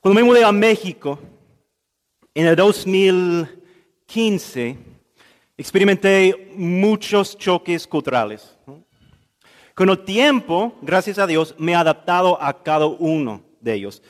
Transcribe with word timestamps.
Cuando 0.00 0.18
me 0.18 0.24
mudé 0.24 0.42
a 0.42 0.50
México, 0.50 1.18
en 2.32 2.46
el 2.46 2.56
2015, 2.56 4.78
experimenté 5.58 6.54
muchos 6.56 7.36
choques 7.36 7.86
culturales. 7.86 8.56
Con 9.74 9.90
el 9.90 10.02
tiempo, 10.02 10.72
gracias 10.80 11.18
a 11.18 11.26
Dios, 11.26 11.54
me 11.58 11.72
he 11.72 11.74
adaptado 11.74 12.42
a 12.42 12.62
cada 12.62 12.86
uno 12.86 13.42
de 13.60 13.74
ellos. 13.74 14.02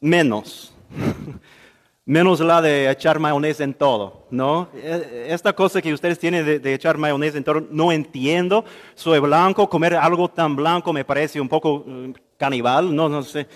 Menos. 0.00 0.74
Menos 2.04 2.40
la 2.40 2.60
de 2.60 2.90
echar 2.90 3.20
mayonesa 3.20 3.62
en 3.62 3.74
todo, 3.74 4.26
¿no? 4.30 4.70
E, 4.74 5.26
esta 5.28 5.52
cosa 5.52 5.80
que 5.80 5.94
ustedes 5.94 6.18
tienen 6.18 6.44
de, 6.44 6.74
echar 6.74 6.98
mayonesa 6.98 7.38
en 7.38 7.44
todo, 7.44 7.64
no 7.70 7.92
entiendo. 7.92 8.64
Soy 8.96 9.20
blanco, 9.20 9.68
comer 9.68 9.94
algo 9.94 10.28
tan 10.28 10.56
blanco 10.56 10.92
me 10.92 11.04
parece 11.04 11.40
un 11.40 11.48
poco 11.48 11.84
eh, 11.86 12.12
canibal, 12.36 12.92
no, 12.92 13.08
no 13.08 13.22
sé. 13.22 13.46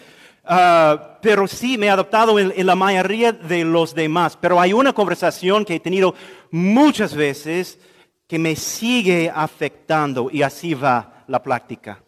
Ah, 0.45 1.19
pero 1.21 1.47
sí 1.47 1.77
me 1.77 1.87
he 1.87 1.91
adaptado 1.91 2.39
en, 2.39 2.67
la 2.67 2.75
mayoría 2.75 3.33
de 3.33 3.65
los 3.65 3.95
demás. 3.95 4.37
Pero 4.37 4.61
hay 4.61 4.73
una 4.73 4.93
conversación 4.93 5.65
que 5.65 5.77
he 5.77 5.81
tenido 5.81 6.15
muchas 6.51 7.15
veces 7.15 7.79
que 8.27 8.39
me 8.39 8.57
sigue 8.57 9.31
afectando 9.35 10.31
y 10.31 10.43
así 10.43 10.75
va 10.75 11.25
la 11.27 11.43
práctica. 11.43 12.03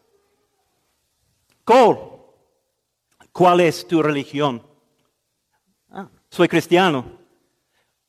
Cole, 1.64 1.98
¿cuál 3.32 3.60
es 3.60 3.86
tu 3.86 4.02
religión? 4.02 4.62
Ah, 5.90 6.08
soy 6.28 6.48
cristiano. 6.48 7.04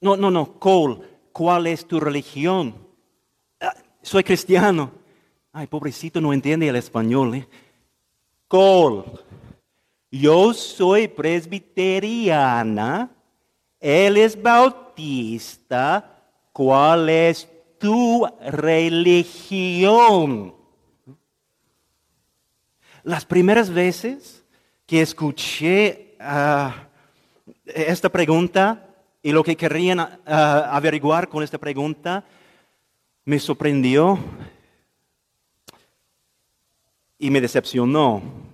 No, 0.02 0.18
no, 0.18 0.32
no, 0.32 0.60
Cole, 0.60 1.00
¿cuál 1.32 1.68
es 1.68 1.88
tu 1.88 2.00
religión? 2.00 2.76
Ah, 3.60 3.74
soy 4.02 4.24
cristiano. 4.24 4.92
Ay, 5.52 5.68
pobrecito, 5.68 6.20
no 6.20 6.34
entiende 6.34 6.68
el 6.68 6.76
español. 6.76 7.36
¿eh? 7.36 7.48
Cole, 8.48 9.04
yo 10.20 10.54
soy 10.54 11.08
presbiteriana, 11.08 13.10
él 13.80 14.18
es 14.18 14.40
bautista, 14.40 16.22
¿cuál 16.52 17.10
es 17.10 17.50
tu 17.80 18.28
religión? 18.46 20.54
Las 23.02 23.26
primeras 23.26 23.72
veces 23.72 24.46
que 24.86 25.02
escuché 25.02 26.16
ah, 26.20 26.90
esta 27.66 28.10
pregunta 28.10 28.88
y 29.24 29.32
lo 29.32 29.44
que 29.44 29.58
querían 29.58 30.00
ah, 30.00 30.70
averiguar 30.74 31.28
con 31.28 31.42
esta 31.42 31.58
pregunta, 31.58 32.24
me 33.26 33.40
sorprendió 33.40 34.20
y 37.18 37.32
me 37.32 37.42
decepcionó 37.42 38.53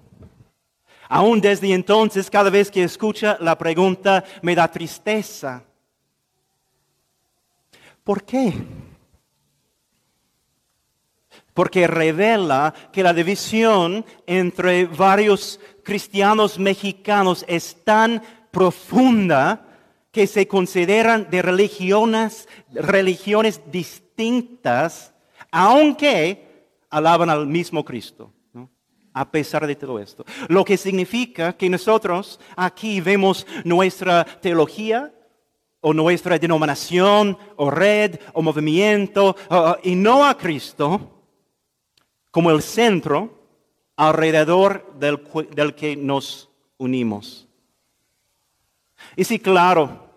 Aún 1.11 1.41
desde 1.41 1.73
entonces, 1.73 2.29
cada 2.29 2.52
vez 2.52 2.69
que 2.69 2.83
escucha 2.83 3.35
la 3.41 3.57
pregunta, 3.57 4.23
me 4.43 4.53
da 4.53 4.67
tristeza. 4.71 5.63
¿Por 8.03 8.23
qué? 8.23 8.53
Porque 11.55 11.88
revela 11.88 12.75
que 12.93 13.01
la 13.01 13.11
división 13.11 14.05
entre 14.27 14.85
varios 14.85 15.59
cristianos 15.83 16.59
mexicanos 16.59 17.44
es 17.47 17.83
tan 17.83 18.21
profunda 18.51 19.66
que 20.11 20.27
se 20.27 20.47
consideran 20.47 21.27
de 21.31 21.41
religiones, 21.41 22.47
religiones 22.71 23.61
distintas, 23.71 25.11
aunque 25.49 26.67
alaban 26.91 27.31
al 27.31 27.47
mismo 27.47 27.83
Cristo 27.83 28.31
a 29.20 29.30
pesar 29.30 29.67
de 29.67 29.75
todo 29.75 30.00
esto. 30.00 30.25
Lo 30.48 30.64
que 30.64 30.78
significa 30.78 31.52
que 31.52 31.70
nosotros 31.70 32.39
aquí 32.56 33.02
vemos 33.02 33.45
nuestra 33.66 34.23
teología 34.23 35.14
o 35.81 35.94
nuestra 35.94 36.39
denominación 36.39 37.38
o 37.58 37.70
red 37.70 38.17
o 38.31 38.42
movimiento 38.42 39.35
y 39.84 39.96
no 39.96 40.25
a 40.25 40.38
Cristo 40.38 41.25
como 42.31 42.50
el 42.50 42.62
centro 42.62 43.44
alrededor 43.97 44.94
del, 44.97 45.19
del 45.53 45.75
que 45.75 45.97
nos 45.97 46.50
unimos. 46.78 47.46
Y 49.18 49.25
sí, 49.25 49.38
claro, 49.38 50.13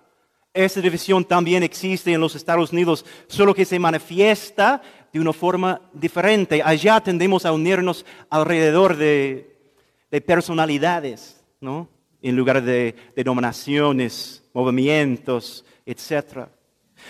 esa 0.55 0.81
división 0.81 1.25
también 1.25 1.65
existe 1.65 2.13
en 2.13 2.21
los 2.21 2.37
Estados 2.37 2.73
Unidos, 2.73 3.05
solo 3.27 3.53
que 3.53 3.65
se 3.65 3.81
manifiesta 3.81 4.81
de 5.13 5.21
una 5.21 5.33
forma 5.33 5.81
diferente. 5.93 6.63
Allá 6.65 7.01
tendemos 7.01 7.45
a 7.45 7.53
unirnos 7.53 8.07
alrededor 8.31 8.97
de, 8.97 9.51
personalidades, 10.27 11.43
¿no? 11.61 11.89
En 12.21 12.37
lugar 12.37 12.63
de 12.63 12.95
denominaciones, 13.17 14.45
movimientos, 14.53 15.65
etc. 15.87 16.49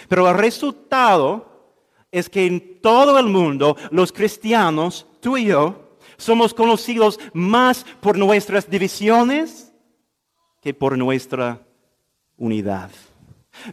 Pero 0.08 0.28
el 0.28 0.36
resultado 0.36 1.74
es 2.10 2.28
que 2.28 2.46
en 2.46 2.80
todo 2.80 3.18
el 3.18 3.26
mundo 3.26 3.76
los 3.90 4.12
cristianos, 4.12 5.06
tú 5.20 5.36
y 5.36 5.46
yo, 5.46 5.96
somos 6.16 6.54
conocidos 6.54 7.19
más 7.32 7.84
por 8.00 8.19
nuestras 8.19 8.69
divisiones 8.69 9.72
que 10.60 10.74
por 10.74 10.96
nuestra 10.96 11.60
unidad. 12.36 12.90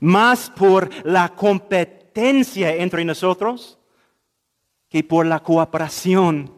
Más 0.01 0.49
por 0.49 0.89
la 1.05 1.29
competencia 1.35 2.75
entre 2.75 3.05
nosotros 3.05 3.78
que 4.89 5.03
por 5.03 5.25
la 5.25 5.39
cooperación 5.39 6.51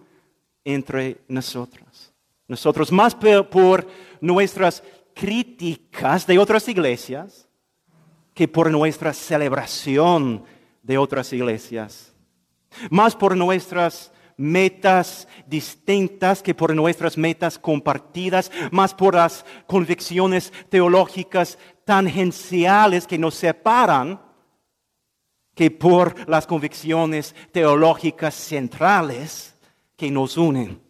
entre 0.63 1.21
nosotros. 1.27 2.13
Nosotros 2.47 2.91
más 2.91 3.15
por 3.15 3.87
nuestras 4.19 4.83
críticas 5.13 6.25
de 6.25 6.39
otras 6.39 6.67
iglesias 6.67 7.47
que 8.33 8.47
por 8.47 8.71
nuestra 8.71 9.13
celebración 9.13 10.43
de 10.81 10.97
otras 10.97 11.31
iglesias. 11.33 12.13
Más 12.89 13.15
por 13.15 13.35
nuestras 13.35 14.11
metas 14.37 15.27
distintas 15.45 16.41
que 16.41 16.55
por 16.55 16.73
nuestras 16.73 17.17
metas 17.17 17.59
compartidas, 17.59 18.51
más 18.71 18.93
por 18.93 19.15
las 19.15 19.45
convicciones 19.67 20.51
teológicas 20.69 21.59
tangenciales 21.85 23.05
que 23.05 23.17
nos 23.17 23.35
separan 23.35 24.19
que 25.61 25.69
por 25.69 26.27
las 26.27 26.47
convicciones 26.47 27.35
teológicas 27.51 28.33
centrales 28.33 29.53
que 29.95 30.09
nos 30.09 30.35
unen. 30.35 30.81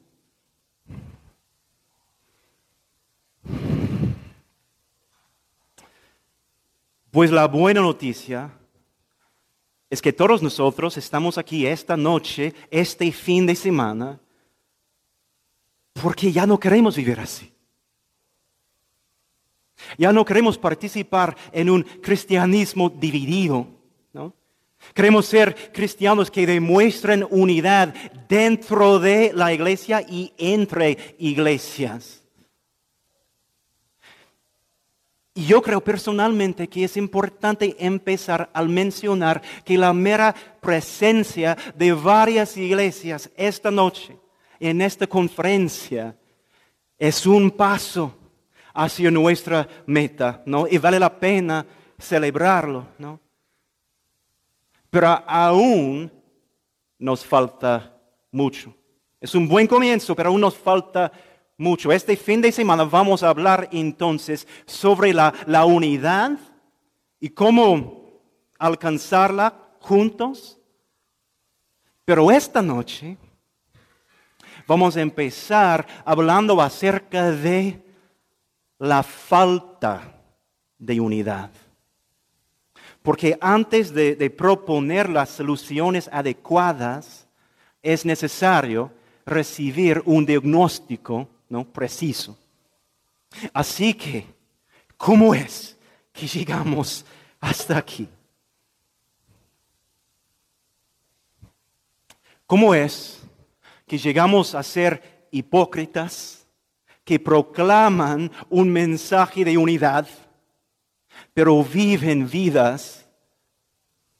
Pues 7.12 7.31
la 7.31 7.48
buena 7.48 7.81
noticia 7.81 8.50
es 9.90 10.02
que 10.02 10.14
todos 10.14 10.42
nosotros 10.42 10.96
estamos 10.96 11.38
aquí 11.38 11.68
esta 11.68 11.98
noche, 11.98 12.54
este 12.70 13.12
fin 13.12 13.46
de 13.46 13.58
semana, 13.58 14.22
porque 16.02 16.31
ya 16.31 16.48
no 16.48 16.58
queremos 16.58 16.96
vivir 16.96 17.20
así. 17.20 17.54
Ya 19.98 20.14
no 20.14 20.24
queremos 20.24 20.58
participar 20.58 21.36
en 21.52 21.70
un 21.70 21.84
cristianismo 21.84 22.90
dividido. 22.90 23.81
Queremos 24.94 25.25
ser 25.25 25.72
cristianos 25.72 26.30
que 26.30 26.46
demuestren 26.46 27.25
unidad 27.30 27.94
dentro 28.28 29.00
de 29.00 29.31
la 29.34 29.53
iglesia 29.53 30.02
y 30.02 30.34
entre 30.38 31.16
iglesias. 31.18 32.22
Y 35.34 35.46
yo 35.46 35.62
creo 35.62 35.81
personalmente 35.81 36.68
que 36.68 36.84
es 36.84 36.97
importante 36.97 37.75
empezar 37.80 38.50
al 38.53 38.68
mencionar 38.68 39.42
que 39.64 39.78
la 39.78 39.94
mera 39.94 40.36
presencia 40.59 41.58
de 41.75 41.94
varias 41.94 42.58
iglesias 42.58 43.30
esta 43.38 43.72
noche 43.72 44.18
en 44.59 44.81
esta 44.81 45.08
conferencia 45.08 46.16
es 47.00 47.25
un 47.25 47.50
paso 47.50 48.13
hacia 48.74 49.10
nuestra 49.10 49.68
meta, 49.86 50.44
¿no? 50.45 50.68
Y 50.68 50.78
vale 50.78 51.00
la 51.00 51.18
pena 51.18 51.66
celebrarlo, 51.98 52.88
¿no? 52.98 53.19
Pero 54.92 55.08
aún 55.26 56.12
nos 57.00 57.26
falta 57.26 57.98
mucho. 58.32 58.76
Es 59.20 59.34
un 59.34 59.48
buen 59.48 59.66
comienzo, 59.66 60.16
pero 60.16 60.30
aún 60.30 60.42
nos 60.42 60.58
falta 60.58 61.12
mucho. 61.58 61.92
Este 61.92 62.18
fin 62.18 62.42
de 62.42 62.52
semana 62.52 62.84
vamos 62.84 63.24
a 63.24 63.30
hablar 63.30 63.70
entonces 63.72 64.48
sobre 64.66 65.14
la, 65.14 65.34
unidad 65.66 66.38
y 67.20 67.30
cómo 67.30 68.22
alcanzarla 68.60 69.54
juntos. 69.80 70.60
Pero 72.04 72.30
esta 72.30 72.62
noche 72.62 73.18
vamos 74.68 74.98
a 74.98 75.02
empezar 75.02 75.88
hablando 76.04 76.60
acerca 76.60 77.32
de 77.32 77.82
la 78.78 79.04
falta 79.04 80.22
de 80.78 81.00
unidad. 81.00 81.52
Porque 83.01 83.38
antes 83.42 83.94
de, 83.94 84.30
proponer 84.30 85.09
las 85.09 85.30
soluciones 85.30 86.09
adecuadas, 86.12 87.27
es 87.81 88.06
necesario 88.06 88.92
recibir 89.25 90.01
un 90.06 90.25
diagnóstico 90.25 91.27
¿no? 91.50 91.65
preciso. 91.65 92.38
Así 93.53 93.94
que, 93.94 94.25
¿cómo 94.98 95.33
es 95.33 95.77
que 96.13 96.27
llegamos 96.27 97.06
hasta 97.39 97.77
aquí? 97.77 98.07
¿Cómo 102.45 102.75
es 102.75 103.21
que 103.88 103.97
llegamos 103.97 104.54
a 104.54 104.62
ser 104.62 105.27
hipócritas 105.31 106.45
que 107.04 107.19
proclaman 107.19 108.31
un 108.50 108.71
mensaje 108.71 109.44
de 109.44 109.57
unidad, 109.57 110.07
pero 111.33 111.63
viven 111.63 112.30
vidas 112.30 113.07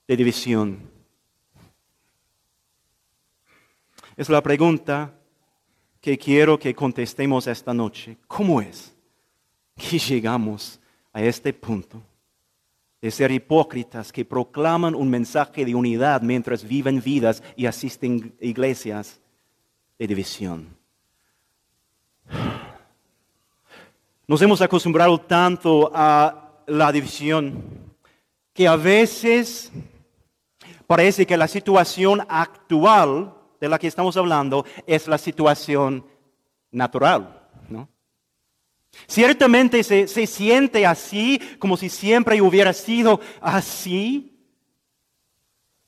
de 0.08 0.18
división? 0.18 0.90
Es 4.18 4.30
la 4.30 4.42
pregunta 4.42 5.14
que 6.00 6.18
quiero 6.18 6.60
que 6.60 6.76
contestemos 6.76 7.48
esta 7.48 7.74
noche. 7.74 8.18
¿Cómo 8.28 8.62
es 8.62 8.96
que 9.76 9.98
llegamos 9.98 10.80
a 11.14 11.22
este 11.22 11.54
punto? 11.54 12.02
de 13.02 13.10
ser 13.10 13.32
hipócritas 13.32 14.12
que 14.12 14.24
proclaman 14.24 14.94
un 14.94 15.10
mensaje 15.10 15.66
de 15.66 15.74
unidad 15.74 16.22
mientras 16.22 16.64
viven 16.64 17.02
vidas 17.02 17.42
y 17.56 17.66
asisten 17.66 18.36
iglesias 18.40 19.20
de 19.98 20.08
división. 20.08 20.78
Nos 24.28 24.42
hemos 24.42 24.62
acostumbrado 24.62 25.20
tanto 25.20 25.92
a 25.94 26.51
la 26.72 26.92
división 26.92 27.64
que 28.54 28.68
a 28.68 28.76
veces 28.76 29.72
parece 30.88 31.26
que 31.26 31.38
la 31.38 31.48
situación 31.48 32.26
actual 32.30 33.34
de 33.60 33.70
la 33.70 33.78
que 33.78 33.88
estamos 33.88 34.16
hablando 34.18 34.66
es 34.88 35.08
la 35.08 35.18
situación 35.18 36.06
natural. 36.72 37.38
Ciertamente 39.08 39.84
se, 39.84 40.28
siente 40.28 40.86
así, 40.86 41.40
como 41.60 41.78
si 41.78 41.88
siempre 41.88 42.42
hubiera 42.42 42.74
sido 42.74 43.22
así. 43.40 44.38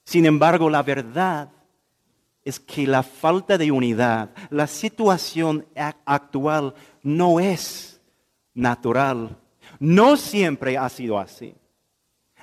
Sin 0.06 0.26
embargo, 0.26 0.70
la 0.70 0.84
verdad 0.84 1.52
es 2.46 2.62
que 2.62 2.88
la 2.88 3.04
falta 3.04 3.58
de 3.58 3.72
unidad, 3.72 4.30
la 4.50 4.68
situación 4.68 5.66
actual 6.06 6.76
no 7.02 7.42
es 7.42 8.02
natural. 8.54 9.38
No 9.84 10.16
siempre 10.16 10.78
ha 10.78 10.88
sido 10.88 11.20
así. 11.20 11.56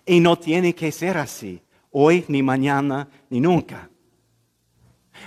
Y 0.04 0.20
no 0.20 0.38
tiene 0.38 0.74
que 0.74 0.92
ser 0.92 1.16
así, 1.16 1.62
hoy, 1.90 2.22
ni 2.28 2.42
mañana, 2.42 3.08
ni 3.30 3.40
nunca. 3.40 3.88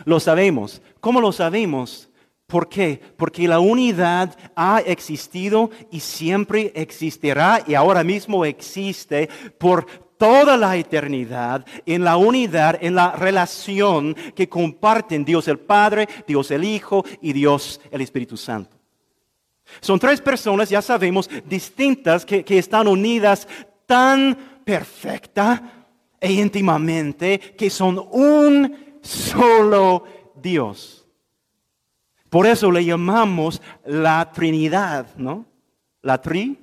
Lo 0.06 0.20
sabemos. 0.20 0.80
¿Cómo 1.00 1.20
lo 1.20 1.32
sabemos? 1.32 2.12
¿Por 2.46 2.70
qué? 2.70 3.02
Porque 3.18 3.48
la 3.48 3.60
unidad 3.60 4.38
ha 4.56 4.82
existido 4.86 5.72
y 5.90 6.02
siempre 6.02 6.72
existirá 6.76 7.64
y 7.66 7.74
ahora 7.74 8.04
mismo 8.04 8.46
existe 8.46 9.28
por 9.58 9.84
toda 10.16 10.56
la 10.56 10.76
eternidad 10.76 11.66
en 11.88 12.04
la 12.04 12.18
unidad, 12.18 12.78
en 12.80 12.94
la 12.94 13.14
relación 13.14 14.16
que 14.36 14.48
comparten 14.48 15.26
Dios 15.26 15.48
el 15.48 15.58
Padre, 15.58 16.08
Dios 16.28 16.52
el 16.52 16.64
Hijo 16.64 17.04
y 17.24 17.34
Dios 17.34 17.82
el 17.90 18.02
Espíritu 18.02 18.38
Santo. 18.38 18.83
Son 19.82 20.00
tres 20.00 20.22
personas, 20.22 20.70
ya 20.70 20.82
sabemos, 20.82 21.30
distintas 21.46 22.26
que, 22.26 22.44
que 22.44 22.58
están 22.58 22.88
unidas 22.88 23.48
tan 23.86 24.36
perfecta 24.64 25.88
e 26.20 26.32
íntimamente 26.32 27.40
que 27.40 27.70
son 27.70 28.00
un 28.12 28.98
solo 29.02 30.06
Dios. 30.42 31.06
Por 32.30 32.48
eso 32.48 32.72
le 32.72 32.84
llamamos 32.84 33.62
la 33.86 34.32
Trinidad, 34.32 35.16
¿no? 35.18 35.46
La 36.02 36.20
Tri 36.20 36.58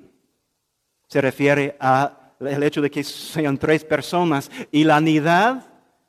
se 1.07 1.21
refiere 1.21 1.77
al 1.79 2.63
hecho 2.63 2.81
de 2.81 2.91
que 2.91 3.03
sean 3.03 3.57
tres 3.57 3.85
personas 3.85 4.51
y 4.71 4.83
la 4.83 4.97
unidad 4.97 5.65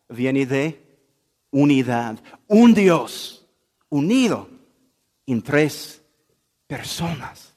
viene 0.08 0.46
de 0.46 0.82
unidad. 1.50 2.19
Un 2.48 2.75
Dios 2.75 3.46
unido 3.88 4.48
en 5.26 5.43
tres 5.43 6.01
personas. 6.72 7.54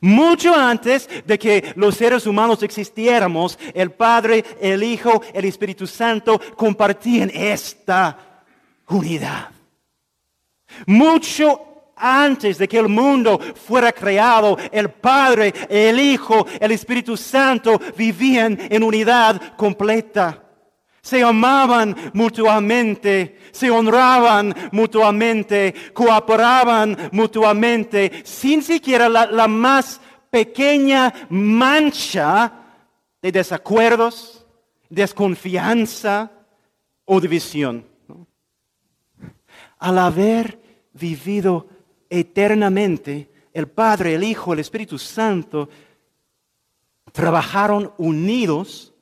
Mucho 0.00 0.54
antes 0.54 1.08
de 1.26 1.36
que 1.36 1.72
los 1.74 1.96
seres 1.96 2.24
humanos 2.24 2.62
existiéramos, 2.62 3.58
el 3.74 3.90
Padre, 3.90 4.44
el 4.60 4.84
Hijo, 4.84 5.20
el 5.32 5.44
Espíritu 5.44 5.84
Santo 5.84 6.40
compartían 6.56 7.32
esta 7.34 8.44
unidad. 8.88 9.50
Mucho 10.86 11.90
antes 11.96 12.58
de 12.58 12.68
que 12.68 12.78
el 12.78 12.88
mundo 12.88 13.40
fuera 13.40 13.90
creado, 13.90 14.56
el 14.70 14.90
Padre, 14.90 15.52
el 15.68 15.98
Hijo, 15.98 16.46
el 16.60 16.70
Espíritu 16.70 17.16
Santo 17.16 17.80
vivían 17.96 18.56
en 18.70 18.84
unidad 18.84 19.56
completa. 19.56 20.43
Se 21.04 21.22
amaban 21.22 21.94
mutuamente, 22.14 23.38
se 23.52 23.70
honraban 23.70 24.54
mutuamente, 24.72 25.74
cooperaban 25.92 27.10
mutuamente, 27.12 28.22
sin 28.24 28.62
siquiera 28.62 29.10
la, 29.10 29.46
más 29.46 30.00
pequeña 30.30 31.12
mancha 31.28 32.50
de 33.20 33.30
desacuerdos, 33.30 34.46
desconfianza 34.88 36.30
o 37.04 37.20
división. 37.20 37.86
Al 39.80 39.98
haber 39.98 40.58
vivido 40.94 41.68
eternamente, 42.08 43.30
el 43.52 43.68
Padre, 43.68 44.14
el 44.14 44.24
Hijo, 44.24 44.54
el 44.54 44.60
Espíritu 44.60 44.98
Santo 44.98 45.68
trabajaron 47.12 47.92
unidos 47.98 48.94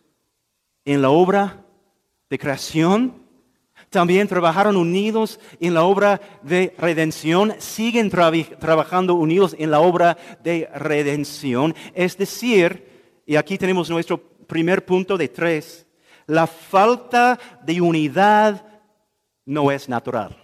en 0.85 1.01
la 1.01 1.11
obra 1.11 1.62
de 2.33 2.39
creación, 2.39 3.13
también 3.91 4.27
trabajaron 4.27 4.75
unidos 4.77 5.39
en 5.61 5.75
la 5.75 5.83
obra 5.83 6.19
de 6.43 6.75
redención, 6.79 7.55
siguen 7.59 8.09
trabajando 8.09 9.13
unidos 9.17 9.55
en 9.59 9.71
la 9.71 9.81
obra 9.81 10.17
de 10.43 10.67
redención. 10.75 11.75
Es 11.93 12.17
decir, 12.17 13.21
y 13.27 13.37
aquí 13.37 13.59
tenemos 13.59 13.91
nuestro 13.91 14.17
primer 14.47 14.87
punto 14.87 15.19
de 15.19 15.29
tres, 15.29 15.87
la 16.27 16.47
falta 16.47 17.39
de 17.67 17.83
unidad 17.83 18.65
no 19.45 19.71
es 19.71 19.91
natural. 19.91 20.42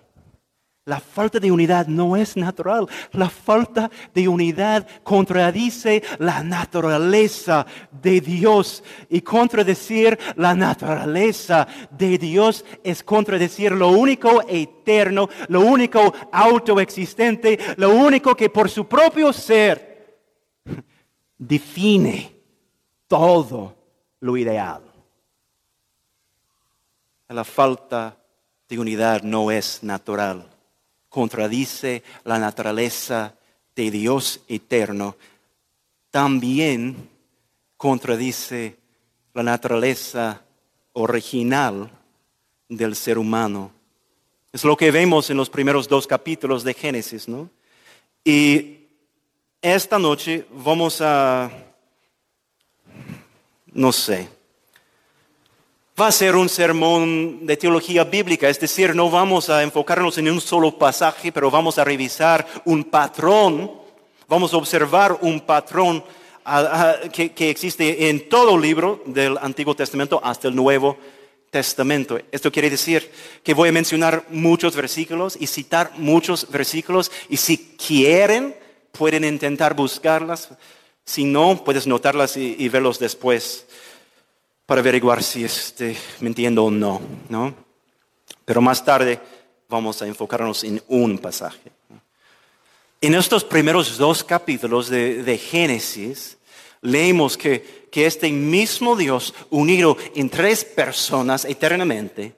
La 0.89 1.01
falta 1.01 1.39
de 1.39 1.53
unidad 1.53 1.87
no 1.87 2.17
es 2.17 2.35
natural. 2.35 2.89
La 3.13 3.29
falta 3.29 3.91
de 4.15 4.27
unidad 4.27 4.89
contradice 5.03 6.03
la 6.19 6.43
naturaleza 6.43 7.67
de 8.01 8.23
Dios. 8.23 8.83
Y 9.11 9.21
contradecir 9.21 10.19
la 10.37 10.55
naturaleza 10.55 11.69
de 11.91 12.17
Dios 12.17 12.65
es 12.83 13.03
contradecir 13.03 13.73
lo 13.73 13.91
único 13.91 14.43
eterno, 14.49 15.29
lo 15.49 15.61
único 15.61 16.15
autoexistente, 16.33 17.59
lo 17.77 17.91
único 17.91 18.35
que 18.35 18.49
por 18.49 18.71
su 18.71 18.89
propio 18.89 19.31
ser 19.31 20.25
define 21.37 22.35
todo 23.07 23.77
lo 24.21 24.39
ideal. 24.39 24.91
La 27.29 27.45
falta 27.45 28.17
de 28.71 28.79
unidad 28.79 29.21
no 29.21 29.51
es 29.51 29.83
natural 29.83 30.49
contradice 31.09 32.03
la 32.25 32.39
naturaleza 32.39 33.35
de 33.75 33.91
Dios 33.91 34.41
eterno, 34.49 35.17
también 36.11 37.09
contradice 37.77 38.77
la 39.35 39.43
naturaleza 39.43 40.43
original 40.93 41.91
del 42.69 42.97
ser 42.97 43.19
humano. 43.19 43.71
Es 44.53 44.65
lo 44.65 44.77
que 44.77 44.91
vemos 44.91 45.31
en 45.31 45.37
los 45.37 45.51
primeros 45.51 45.87
dos 45.89 46.07
capítulos 46.07 46.65
de 46.65 46.75
Génesis, 46.75 47.29
¿no? 47.29 47.51
Y 48.25 48.79
esta 49.63 49.99
noche 49.99 50.47
vamos 50.51 51.01
a, 51.01 51.51
no 53.67 53.93
sé, 53.93 54.29
va 55.99 56.09
a 56.09 56.13
ser 56.13 56.37
un 56.37 56.49
sermón 56.49 57.45
de 57.45 57.57
teología 57.57 58.05
bíblica, 58.05 58.49
es 58.49 58.61
decir, 58.61 58.95
no 58.95 59.11
vamos 59.11 59.51
a 59.51 59.63
enfocarnos 59.63 60.17
en 60.19 60.31
un 60.31 60.41
solo 60.41 60.79
pasaje, 60.79 61.33
pero 61.33 61.51
vamos 61.51 61.77
a 61.79 61.85
revisar 61.85 62.47
un 62.67 62.85
patrón, 62.85 63.73
vamos 64.29 64.53
a 64.53 64.59
observar 64.59 65.19
un 65.23 65.41
patrón 65.41 66.05
que, 67.13 67.51
existe 67.51 68.09
en 68.09 68.29
todo 68.29 68.57
libro 68.57 69.03
del 69.07 69.39
Antiguo 69.39 69.75
Testamento 69.75 70.21
hasta 70.23 70.49
el 70.49 70.55
Nuevo 70.55 70.97
Testamento. 71.51 72.21
Esto 72.31 72.53
quiere 72.53 72.71
decir 72.71 73.11
que 73.43 73.55
voy 73.55 73.71
a 73.71 73.73
mencionar 73.73 74.25
muchos 74.31 74.77
versículos 74.77 75.37
y 75.41 75.49
citar 75.49 75.93
muchos 75.97 76.49
versículos 76.49 77.11
y 77.29 77.39
si 77.39 77.77
quieren 77.77 78.55
pueden 78.93 79.25
intentar 79.25 79.75
buscarlas, 79.75 80.51
si 81.05 81.25
no 81.25 81.65
puedes 81.65 81.87
notarlas 81.87 82.37
y 82.37 82.69
verlos 82.69 82.99
después 82.99 83.67
para 84.69 84.83
averiguar 84.83 85.23
si 85.23 85.45
esté 85.45 85.97
mintiendo 86.21 86.63
o 86.63 86.71
no, 86.71 87.01
¿no? 87.31 87.55
Pero 88.45 88.61
más 88.61 88.85
tarde 88.85 89.19
vamos 89.67 90.03
a 90.03 90.07
enfocarnos 90.07 90.63
en 90.63 90.83
un 90.89 91.17
pasaje. 91.17 91.73
En 93.01 93.15
estos 93.15 93.45
primeros 93.45 93.97
dos 93.97 94.23
capítulos 94.23 94.91
de, 94.91 95.39
Génesis, 95.39 96.37
leemos 96.83 97.39
que, 97.39 97.89
que 97.91 98.05
este 98.05 98.31
mismo 98.31 98.95
Dios, 98.95 99.33
unido 99.49 99.97
en 100.15 100.29
tres 100.29 100.67
personas 100.67 101.47
eternamente, 101.47 102.37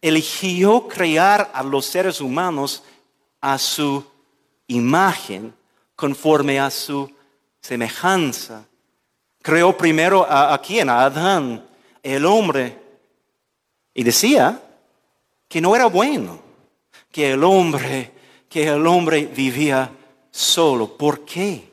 eligió 0.00 0.88
crear 0.88 1.50
a 1.52 1.62
los 1.62 1.84
seres 1.84 2.22
humanos 2.22 2.82
a 3.42 3.58
su 3.58 4.02
imagen, 4.68 5.52
conforme 5.94 6.60
a 6.60 6.70
su 6.70 7.12
semejanza. 7.60 8.64
Creó 9.48 9.74
primero 9.74 10.26
a, 10.28 10.52
a 10.52 10.60
quién, 10.60 10.90
a 10.90 11.04
Adán, 11.04 11.66
el 12.02 12.26
hombre, 12.26 12.76
y 13.94 14.02
decía 14.02 14.60
que 15.48 15.58
no 15.58 15.74
era 15.74 15.86
bueno 15.86 16.38
que 17.10 17.32
el 17.32 17.42
hombre, 17.42 18.12
que 18.46 18.68
el 18.68 18.86
hombre 18.86 19.24
vivía 19.24 19.90
solo. 20.30 20.98
¿Por 20.98 21.24
qué? 21.24 21.66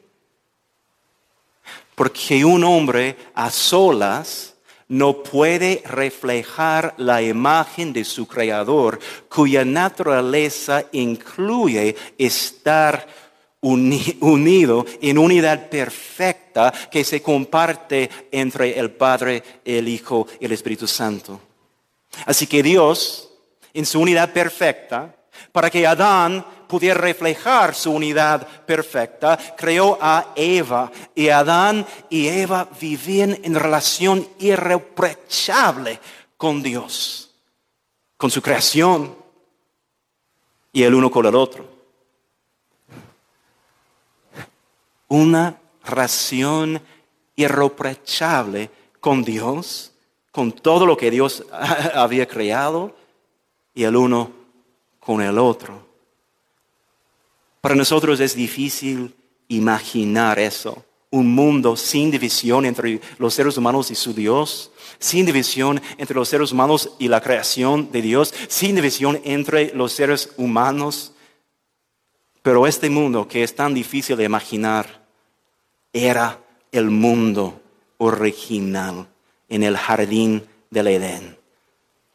Porque 1.96 2.46
un 2.46 2.64
hombre 2.64 3.18
a 3.34 3.52
solas 3.52 4.54
no 4.88 5.22
puede 5.22 5.84
reflejar 5.86 6.94
la 6.96 7.22
imagen 7.22 7.92
de 7.92 8.06
su 8.06 8.26
creador, 8.26 9.00
cuya 9.28 9.66
naturaleza 9.66 10.86
incluye 10.94 11.94
estar 12.18 13.06
unido 13.60 14.86
en 15.02 15.18
unidad 15.18 15.68
perfecta 15.68 16.45
que 16.90 17.04
se 17.04 17.22
comparte 17.22 18.10
entre 18.32 18.80
el 18.80 18.92
Padre, 18.92 19.44
el 19.64 19.88
Hijo 19.88 20.28
y 20.40 20.46
el 20.46 20.52
Espíritu 20.54 20.88
Santo. 20.88 21.40
Así 22.26 22.48
que 22.48 22.64
Dios, 22.64 23.30
en 23.74 23.86
su 23.86 24.00
unidad 24.00 24.32
perfecta, 24.32 25.14
para 25.52 25.70
que 25.70 25.86
Adán 25.86 26.46
pudiera 26.68 27.00
reflejar 27.00 27.76
su 27.76 27.92
unidad 27.92 28.48
perfecta, 28.66 29.38
creó 29.58 29.98
a 30.02 30.34
Eva. 30.36 30.92
Y 31.14 31.30
Adán 31.30 31.86
y 32.10 32.28
Eva 32.28 32.68
vivían 32.80 33.38
en 33.44 33.56
relación 33.56 34.28
irreprochable 34.40 36.00
con 36.38 36.64
Dios, 36.64 37.32
con 38.18 38.32
su 38.32 38.42
creación 38.42 39.16
y 40.72 40.84
el 40.84 40.94
uno 40.94 41.12
con 41.12 41.26
el 41.26 41.36
otro. 41.36 41.70
Una 45.08 45.58
relación 45.86 46.82
irreprochable 47.36 48.70
con 49.00 49.24
Dios, 49.24 49.92
con 50.32 50.52
todo 50.52 50.86
lo 50.86 50.98
que 50.98 51.12
Dios 51.12 51.44
había 51.94 52.28
creado 52.28 52.96
y 53.74 53.84
el 53.84 53.96
uno 53.96 54.32
con 55.00 55.22
el 55.22 55.38
otro. 55.38 55.86
Para 57.62 57.76
nosotros 57.76 58.20
es 58.20 58.36
difícil 58.36 59.16
imaginar 59.48 60.40
eso. 60.40 60.84
Un 61.12 61.34
mundo 61.34 61.78
sin 61.78 62.12
división 62.12 62.66
entre 62.66 63.00
los 63.18 63.34
seres 63.34 63.58
humanos 63.58 63.90
y 63.92 63.96
su 63.96 64.14
Dios, 64.14 64.72
sin 65.00 65.26
división 65.26 65.82
entre 65.98 66.16
los 66.16 66.28
seres 66.28 66.52
humanos 66.52 66.92
y 67.00 67.08
la 67.08 67.22
creación 67.22 67.92
de 67.92 68.02
Dios, 68.02 68.34
sin 68.50 68.76
división 68.76 69.22
entre 69.24 69.74
los 69.74 69.94
seres 69.94 70.32
humanos. 70.38 71.14
Pero 72.42 72.68
este 72.68 72.90
mundo 72.90 73.28
que 73.28 73.44
es 73.44 73.56
tan 73.56 73.74
difícil 73.74 74.18
de 74.18 74.26
imaginar 74.26 75.05
era 75.96 76.40
el 76.72 76.90
mundo 76.90 77.62
original 78.00 79.08
en 79.48 79.64
el 79.64 79.78
jardín 79.78 80.46
del 80.70 80.88
Edén. 80.88 81.38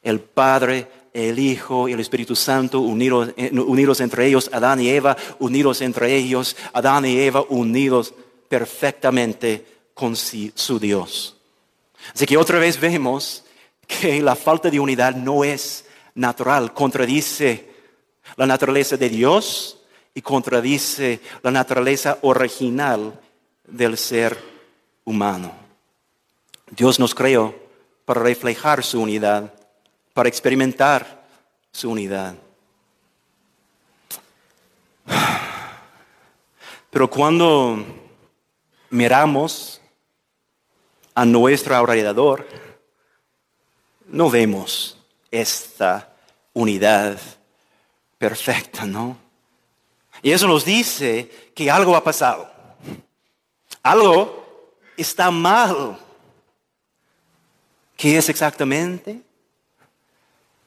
El 0.03 0.21
Padre 0.21 0.87
el 1.13 1.39
Hijo 1.39 1.89
y 1.89 1.93
el 1.93 2.01
Espíritu 2.01 2.37
Santo 2.37 2.81
unidos, 2.81 3.31
eh, 3.37 3.51
unidos 3.53 4.01
entre 4.01 4.27
ellos, 4.27 4.51
Adán 4.53 4.81
y 4.81 4.89
Eva 4.89 5.17
unidos 5.39 5.81
entre 5.81 6.15
ellos, 6.15 6.57
Adán 6.73 7.05
y 7.07 7.19
Eva 7.19 7.45
unidos 7.49 8.15
perfectamente 8.49 9.65
con 9.95 10.15
su 10.15 10.79
Dios. 10.79 11.37
Así 12.15 12.27
que 12.27 12.37
otra 12.37 12.59
vez 12.59 12.79
vemos 12.79 13.45
que 13.87 14.21
la 14.23 14.37
falta 14.37 14.71
de 14.71 14.79
unidad 14.79 15.15
no 15.15 15.43
es 15.43 15.85
natural, 16.15 16.73
contradice 16.73 17.71
la 18.37 18.47
naturaleza 18.47 18.97
de 18.97 19.09
Dios 19.09 19.79
y 20.15 20.23
contradice 20.23 21.21
la 21.43 21.51
naturaleza 21.51 22.19
original 22.23 23.19
del 23.71 23.97
ser 23.97 24.37
humano. 25.05 25.53
Dios 26.71 26.99
nos 26.99 27.15
creó 27.15 27.55
para 28.05 28.23
reflejar 28.23 28.83
su 28.83 29.01
unidad 29.01 29.53
para 30.13 30.29
experimentar 30.29 31.25
su 31.73 31.91
unidad. 31.91 32.35
Pero 36.91 37.09
cuando 37.09 37.85
miramos 38.91 39.81
a 41.15 41.25
nuestro 41.25 41.77
alrededor, 41.77 42.47
no 44.09 44.29
vemos 44.29 44.99
esta 45.31 46.13
unidad 46.53 47.19
perfecta, 48.19 48.85
¿no? 48.85 49.17
Y 50.23 50.33
eso 50.33 50.47
nos 50.49 50.65
dice 50.65 51.53
que 51.55 51.71
algo 51.71 51.95
ha 51.97 52.05
pasado. 52.05 52.50
Algo 53.83 54.75
está 54.97 55.31
mal. 55.31 55.99
¿Qué 57.97 58.19
es 58.19 58.29
exactamente? 58.29 59.23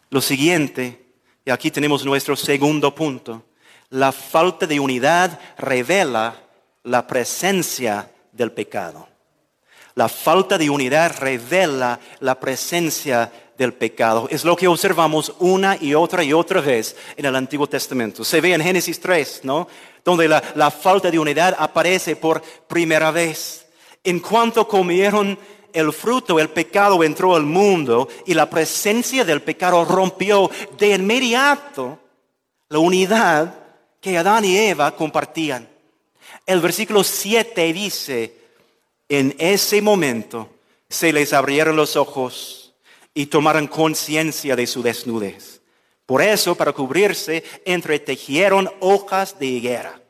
Lo 0.09 0.21
siguiente, 0.21 1.05
y 1.45 1.51
aquí 1.51 1.71
tenemos 1.71 2.05
nuestro 2.05 2.35
segundo 2.35 2.93
punto, 2.93 3.43
la 3.89 4.11
falta 4.11 4.65
de 4.67 4.79
unidad 4.79 5.39
revela 5.57 6.35
la 6.83 7.07
presencia 7.07 8.11
del 8.31 8.51
pecado. 8.51 9.07
La 9.95 10.09
falta 10.09 10.57
de 10.57 10.69
unidad 10.69 11.15
revela 11.19 11.99
la 12.19 12.39
presencia 12.39 13.31
del 13.57 13.73
pecado. 13.73 14.27
Es 14.29 14.43
lo 14.43 14.55
que 14.55 14.67
observamos 14.67 15.33
una 15.39 15.77
y 15.79 15.93
otra 15.93 16.23
y 16.23 16.33
otra 16.33 16.61
vez 16.61 16.95
en 17.15 17.25
el 17.25 17.35
Antiguo 17.35 17.67
Testamento. 17.67 18.23
Se 18.23 18.41
ve 18.41 18.53
en 18.53 18.61
Génesis 18.61 18.99
3, 18.99 19.41
¿no? 19.43 19.67
Donde 20.03 20.27
la, 20.27 20.71
falta 20.71 21.09
de 21.09 21.19
unidad 21.19 21.55
aparece 21.57 22.15
por 22.15 22.41
primera 22.67 23.11
vez. 23.11 23.65
En 24.03 24.19
cuanto 24.19 24.67
comieron 24.67 25.37
el 25.71 25.93
fruto, 25.93 26.39
el 26.39 26.49
pecado 26.49 27.03
entró 27.03 27.35
al 27.35 27.43
mundo 27.43 28.07
y 28.25 28.33
la 28.33 28.49
presencia 28.49 29.23
del 29.23 29.41
pecado 29.41 29.85
rompió 29.85 30.49
de 30.77 30.95
inmediato 30.95 31.99
la 32.69 32.79
unidad 32.79 33.55
que 34.01 34.17
Adán 34.17 34.45
y 34.45 34.57
Eva 34.57 34.95
compartían. 34.95 35.69
El 36.45 36.59
versículo 36.59 37.03
7 37.03 37.71
dice, 37.71 38.35
en 39.07 39.35
ese 39.37 39.81
momento 39.81 40.49
se 40.89 41.13
les 41.13 41.31
abrieron 41.31 41.75
los 41.75 41.95
ojos 41.95 42.62
y 43.13 43.27
tomaron 43.27 43.67
conciencia 43.67 44.55
de 44.55 44.67
su 44.67 44.81
desnudez. 44.81 45.61
Por 46.05 46.21
eso, 46.21 46.55
para 46.55 46.73
cubrirse, 46.73 47.43
entretejieron 47.65 48.71
hojas 48.79 49.37
de 49.39 49.45
higuera. 49.45 50.01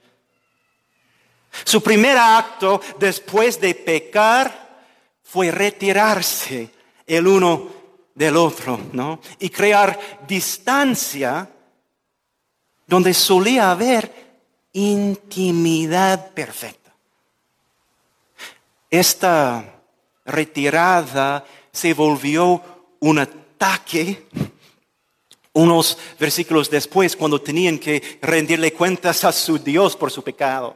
Su 1.63 1.83
primer 1.83 2.17
acto 2.17 2.81
después 2.99 3.59
de 3.61 3.75
pecar 3.75 4.81
fue 5.21 5.51
retirarse 5.51 6.69
el 7.05 7.27
uno 7.27 7.69
del 8.15 8.37
otro, 8.37 8.79
¿no? 8.91 9.19
Y 9.39 9.49
crear 9.49 9.99
distancia 10.27 11.49
donde 12.87 13.13
solía 13.13 13.71
haber 13.71 14.11
intimidad 14.73 16.31
perfecta. 16.31 16.93
Esta 18.89 19.81
retirada 20.25 21.45
se 21.71 21.93
volvió 21.93 22.61
un 23.03 23.19
ataque 23.19 24.27
unos 25.53 25.97
versículos 26.19 26.69
después 26.69 27.15
cuando 27.15 27.39
tenían 27.39 27.77
que 27.77 28.19
rendirle 28.21 28.73
cuentas 28.73 29.23
a 29.23 29.31
su 29.31 29.59
Dios 29.59 29.95
por 29.95 30.09
su 30.09 30.23
pecado. 30.23 30.75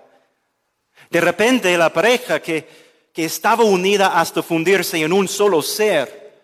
De 1.09 1.19
repente 1.19 1.75
la 1.77 1.91
pareja 1.91 2.39
que 2.39 2.87
que 3.17 3.25
estaba 3.25 3.63
unida 3.63 4.19
hasta 4.19 4.43
fundirse 4.43 5.01
en 5.01 5.11
un 5.11 5.27
solo 5.27 5.63
ser, 5.63 6.39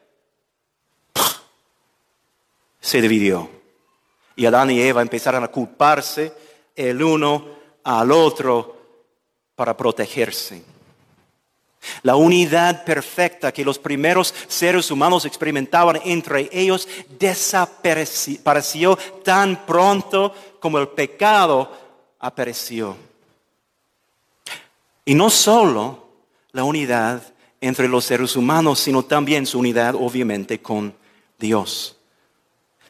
se 2.81 2.99
dividió. 2.99 3.47
Y 4.35 4.47
Adán 4.47 4.71
y 4.71 4.81
Eva 4.81 5.03
empezaron 5.03 5.43
a 5.43 5.49
culparse 5.49 6.33
el 6.75 7.03
uno 7.03 7.45
al 7.83 8.11
otro 8.11 8.75
para 9.53 9.77
protegerse. 9.77 10.63
La 12.01 12.15
unidad 12.15 12.83
perfecta 12.85 13.51
que 13.51 13.65
los 13.65 13.79
primeros 13.79 14.33
seres 14.47 14.89
humanos 14.91 15.25
experimentaban 15.25 15.99
entre 16.05 16.49
ellos 16.51 16.87
desapareció 17.19 18.97
tan 19.23 19.65
pronto 19.65 20.33
como 20.59 20.79
el 20.79 20.87
pecado 20.89 21.71
apareció. 22.19 22.95
Y 25.05 25.13
no 25.15 25.29
solo 25.29 26.07
la 26.51 26.63
unidad 26.63 27.21
entre 27.59 27.87
los 27.87 28.05
seres 28.05 28.35
humanos, 28.35 28.79
sino 28.79 29.03
también 29.03 29.45
su 29.45 29.59
unidad 29.59 29.95
obviamente 29.95 30.61
con 30.61 30.93
Dios. 31.39 31.97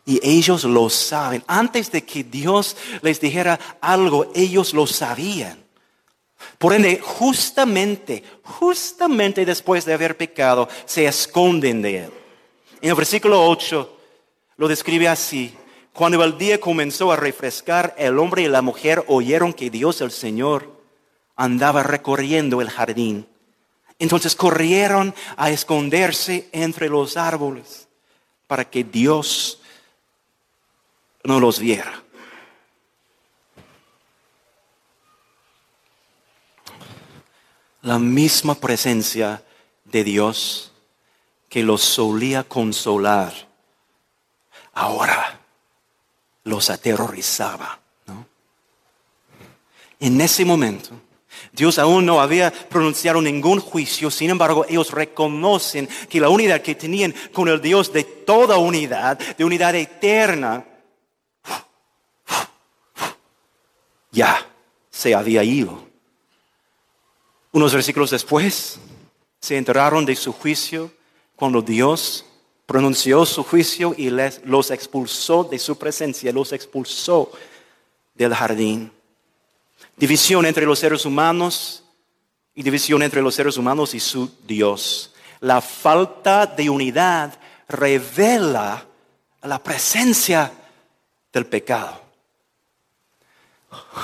Y 0.05 0.19
ellos 0.21 0.63
lo 0.65 0.89
saben. 0.89 1.43
Antes 1.47 1.91
de 1.91 2.03
que 2.03 2.23
Dios 2.23 2.75
les 3.01 3.21
dijera 3.21 3.59
algo, 3.79 4.31
ellos 4.35 4.73
lo 4.73 4.85
sabían. 4.85 5.62
Por 6.57 6.73
ende, 6.73 7.00
justamente, 7.01 8.23
justamente 8.43 9.45
después 9.45 9.85
de 9.85 9.93
haber 9.93 10.17
pecado, 10.17 10.67
se 10.85 11.05
esconden 11.05 11.81
de 11.81 12.05
Él. 12.05 12.12
En 12.81 12.89
el 12.89 12.95
versículo 12.95 13.47
8 13.50 13.97
lo 14.57 14.67
describe 14.67 15.07
así. 15.07 15.55
Cuando 15.93 16.23
el 16.23 16.38
día 16.38 16.59
comenzó 16.59 17.12
a 17.12 17.15
refrescar, 17.15 17.93
el 17.97 18.17
hombre 18.17 18.43
y 18.43 18.47
la 18.47 18.62
mujer 18.62 19.03
oyeron 19.07 19.53
que 19.53 19.69
Dios 19.69 20.01
el 20.01 20.12
Señor 20.12 20.71
andaba 21.35 21.83
recorriendo 21.83 22.62
el 22.62 22.69
jardín. 22.69 23.27
Entonces 24.00 24.35
corrieron 24.35 25.13
a 25.38 25.51
esconderse 25.51 26.50
entre 26.51 26.89
los 26.89 27.15
árboles 27.15 27.88
para 28.47 28.69
que 28.69 28.83
Dios 28.83 29.62
no 31.23 31.39
los 31.39 31.59
viera. 31.59 32.03
La 37.84 38.00
misma 38.00 38.56
presencia 38.56 39.44
de 39.86 40.04
Dios 40.04 40.72
que 41.50 41.63
los 41.63 41.82
solía 41.82 42.44
consolar, 42.44 43.34
ahora 44.74 45.40
los 46.46 46.70
aterrorizaba. 46.70 47.80
En 50.00 50.20
ese 50.20 50.44
momento, 50.44 50.92
Dios 51.52 51.78
aún 51.78 52.06
no 52.06 52.20
había 52.20 52.52
pronunciado 52.52 53.22
ningún 53.22 53.60
juicio, 53.60 54.10
sin 54.10 54.32
embargo 54.32 54.66
ellos 54.68 54.92
reconocen 54.92 55.88
que 56.10 56.20
la 56.20 56.30
unidad 56.30 56.62
que 56.62 56.75
tenían 56.75 57.13
con 57.32 57.48
el 57.48 57.62
Dios 57.62 57.94
de 57.94 58.04
toda 58.04 58.58
unidad, 58.58 59.20
de 59.38 59.46
unidad 59.46 59.75
eterna, 59.75 60.66
ya 64.12 64.46
se 64.90 65.13
había 65.13 65.44
ido. 65.44 65.92
Unos 67.53 67.72
versículos 67.72 68.10
después 68.10 68.79
se 69.39 69.57
enteraron 69.57 70.05
de 70.05 70.15
su 70.15 70.33
juicio 70.33 70.91
cuando 71.36 71.62
Dios 71.62 72.25
pronunció 72.65 73.27
su 73.27 73.43
juicio 73.43 73.93
y 73.95 74.10
les, 74.10 74.41
los 74.43 74.72
expulsó 74.72 75.43
de 75.43 75.60
su 75.60 75.77
presencia, 75.77 76.31
los 76.31 76.51
expulsó 76.51 77.31
del 78.15 78.33
jardín. 78.33 78.91
División 79.95 80.48
entre 80.48 80.65
los 80.65 80.79
seres 80.79 81.05
humanos 81.05 81.83
y 82.55 82.63
división 82.63 83.03
entre 83.03 83.22
los 83.22 83.36
seres 83.36 83.55
humanos 83.55 83.93
y 83.93 84.00
su 84.00 84.31
Dios. 84.48 85.13
La 85.39 85.62
falta 85.62 86.48
de 86.48 86.72
unidad 86.72 87.38
revela 87.67 88.83
la 89.43 89.62
presencia 89.62 90.51
del 91.31 91.45
pecado. 91.45 92.01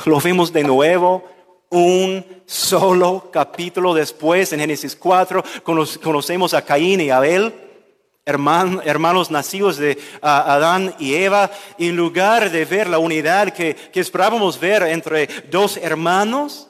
Lo 0.06 0.22
vemos 0.22 0.54
de 0.54 0.64
nuevo 0.64 1.39
un 1.70 2.26
solo 2.46 3.30
capítulo 3.32 3.94
después 3.94 4.52
en 4.54 4.60
Génesis 4.60 4.96
4. 4.96 5.44
Conocemos 5.64 6.54
a 6.54 6.64
Caín 6.64 7.02
y 7.02 7.10
Abel, 7.10 7.54
hermanos 8.26 9.32
nacidos 9.32 9.78
de 9.78 9.98
Adán 10.22 10.96
y 11.00 11.16
Eva. 11.16 11.52
En 11.78 11.96
lugar 11.96 12.52
de 12.52 12.66
ver 12.66 12.90
la 12.90 13.00
unidad 13.00 13.54
que, 13.54 13.76
que 13.76 14.00
esperábamos 14.00 14.60
ver 14.60 14.84
entre 14.84 15.28
dos 15.50 15.78
hermanos, 15.78 16.66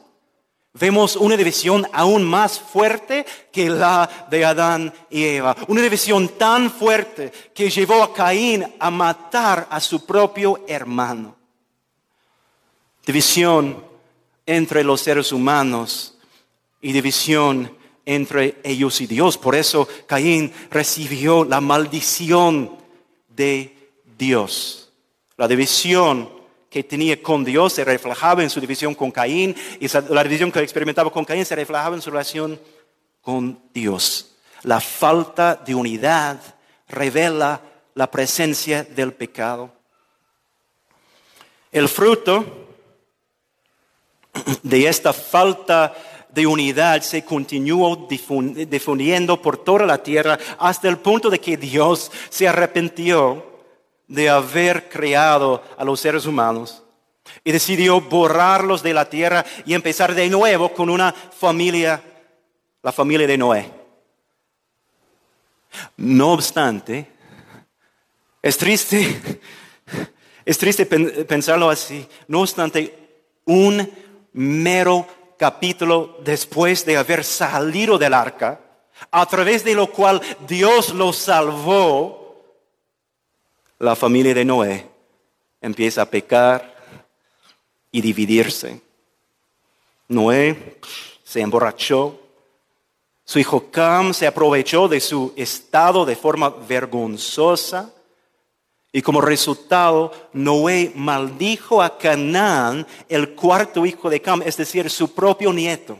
Vemos 0.71 1.15
una 1.15 1.35
división 1.35 1.87
aún 1.91 2.23
más 2.23 2.59
fuerte 2.59 3.25
que 3.51 3.69
la 3.69 4.27
de 4.29 4.45
Adán 4.45 4.93
y 5.09 5.25
Eva. 5.25 5.55
Una 5.67 5.81
división 5.81 6.29
tan 6.37 6.69
fuerte 6.69 7.33
que 7.55 7.71
llevó 7.71 8.03
a 8.03 8.13
Caín 8.13 8.75
a 8.79 8.91
matar 8.91 9.67
a 9.71 9.79
su 9.79 10.05
propio 10.05 10.63
hermano 10.67 11.39
división 13.09 13.88
entre 14.49 14.83
los 14.83 15.01
seres 15.01 15.31
humanos 15.31 16.15
y 16.81 16.91
división 16.91 17.77
entre 18.03 18.59
ellos 18.63 18.99
y 18.99 19.05
Dios. 19.05 19.37
Por 19.37 19.53
eso 19.53 19.87
Caín 20.07 20.51
recibió 20.71 21.45
la 21.45 21.61
maldición 21.61 22.75
de 23.27 23.91
Dios. 24.17 24.91
La 25.37 25.47
división 25.47 26.31
que 26.67 26.83
tenía 26.83 27.21
con 27.21 27.45
Dios 27.45 27.73
se 27.73 27.85
reflejaba 27.85 28.41
en 28.41 28.49
su 28.49 28.59
división 28.59 28.95
con 28.95 29.11
Caín 29.11 29.55
y 29.79 29.87
la 30.09 30.23
división 30.23 30.51
que 30.51 30.61
experimentaba 30.61 31.11
con 31.11 31.25
Caín 31.25 31.45
se 31.45 31.55
reflejaba 31.55 31.95
en 31.95 32.01
su 32.01 32.09
relación 32.09 32.59
con 33.21 33.61
Dios. 33.71 34.35
La 34.63 34.79
falta 34.79 35.53
de 35.53 35.75
unidad 35.75 36.41
revela 36.87 37.61
la 37.93 38.09
presencia 38.09 38.83
del 38.83 39.13
pecado. 39.13 39.71
El 41.71 41.87
fruto 41.87 42.68
de 44.63 44.87
esta 44.87 45.13
falta 45.13 45.93
de 46.31 46.45
unidad 46.45 47.01
se 47.01 47.23
continuó 47.25 48.07
difundiendo 48.07 49.41
por 49.41 49.57
toda 49.57 49.85
la 49.85 50.01
tierra 50.03 50.37
hasta 50.57 50.87
el 50.87 50.97
punto 50.97 51.29
de 51.29 51.39
que 51.39 51.57
Dios 51.57 52.11
se 52.29 52.47
arrepintió 52.47 53.45
de 54.07 54.29
haber 54.29 54.89
creado 54.89 55.63
a 55.77 55.83
los 55.83 55.99
seres 55.99 56.25
humanos 56.25 56.83
y 57.43 57.51
decidió 57.51 58.01
borrarlos 58.01 58.83
de 58.83 58.93
la 58.93 59.09
tierra 59.09 59.45
y 59.65 59.73
empezar 59.73 60.13
de 60.15 60.29
nuevo 60.29 60.73
con 60.73 60.89
una 60.89 61.13
familia, 61.13 62.01
la 62.81 62.91
familia 62.91 63.27
de 63.27 63.37
Noé. 63.37 63.71
No 65.97 66.33
obstante, 66.33 67.07
es 68.41 68.57
triste, 68.57 69.41
es 70.45 70.57
triste 70.57 70.85
pensarlo 70.85 71.69
así, 71.69 72.07
no 72.27 72.41
obstante, 72.41 72.97
un 73.45 73.89
mero 74.33 75.07
capítulo 75.37 76.17
después 76.23 76.85
de 76.85 76.97
haber 76.97 77.23
salido 77.23 77.97
del 77.97 78.13
arca, 78.13 78.59
a 79.11 79.25
través 79.25 79.63
de 79.63 79.73
lo 79.73 79.87
cual 79.91 80.21
Dios 80.47 80.93
los 80.93 81.17
salvó, 81.17 82.19
la 83.79 83.95
familia 83.95 84.33
de 84.33 84.43
Noé 84.43 84.89
empieza 85.61 86.01
a 86.01 86.09
pecar 86.09 86.75
y 87.91 88.01
dividirse. 88.01 88.81
Noé 90.09 90.79
se 91.23 91.39
emborrachó, 91.39 92.19
su 93.23 93.39
hijo 93.39 93.69
Cam 93.71 94.13
se 94.13 94.27
aprovechó 94.27 94.87
de 94.87 94.99
su 94.99 95.33
estado 95.37 96.05
de 96.05 96.15
forma 96.15 96.49
vergonzosa 96.49 97.93
y 98.91 99.01
como 99.01 99.21
resultado, 99.21 100.11
Noé 100.33 100.91
maldijo 100.95 101.81
a 101.81 101.97
Canaán, 101.97 102.87
el 103.07 103.35
cuarto 103.35 103.85
hijo 103.85 104.09
de 104.09 104.21
Cam, 104.21 104.41
es 104.43 104.57
decir, 104.57 104.89
su 104.89 105.13
propio 105.13 105.53
nieto. 105.53 105.99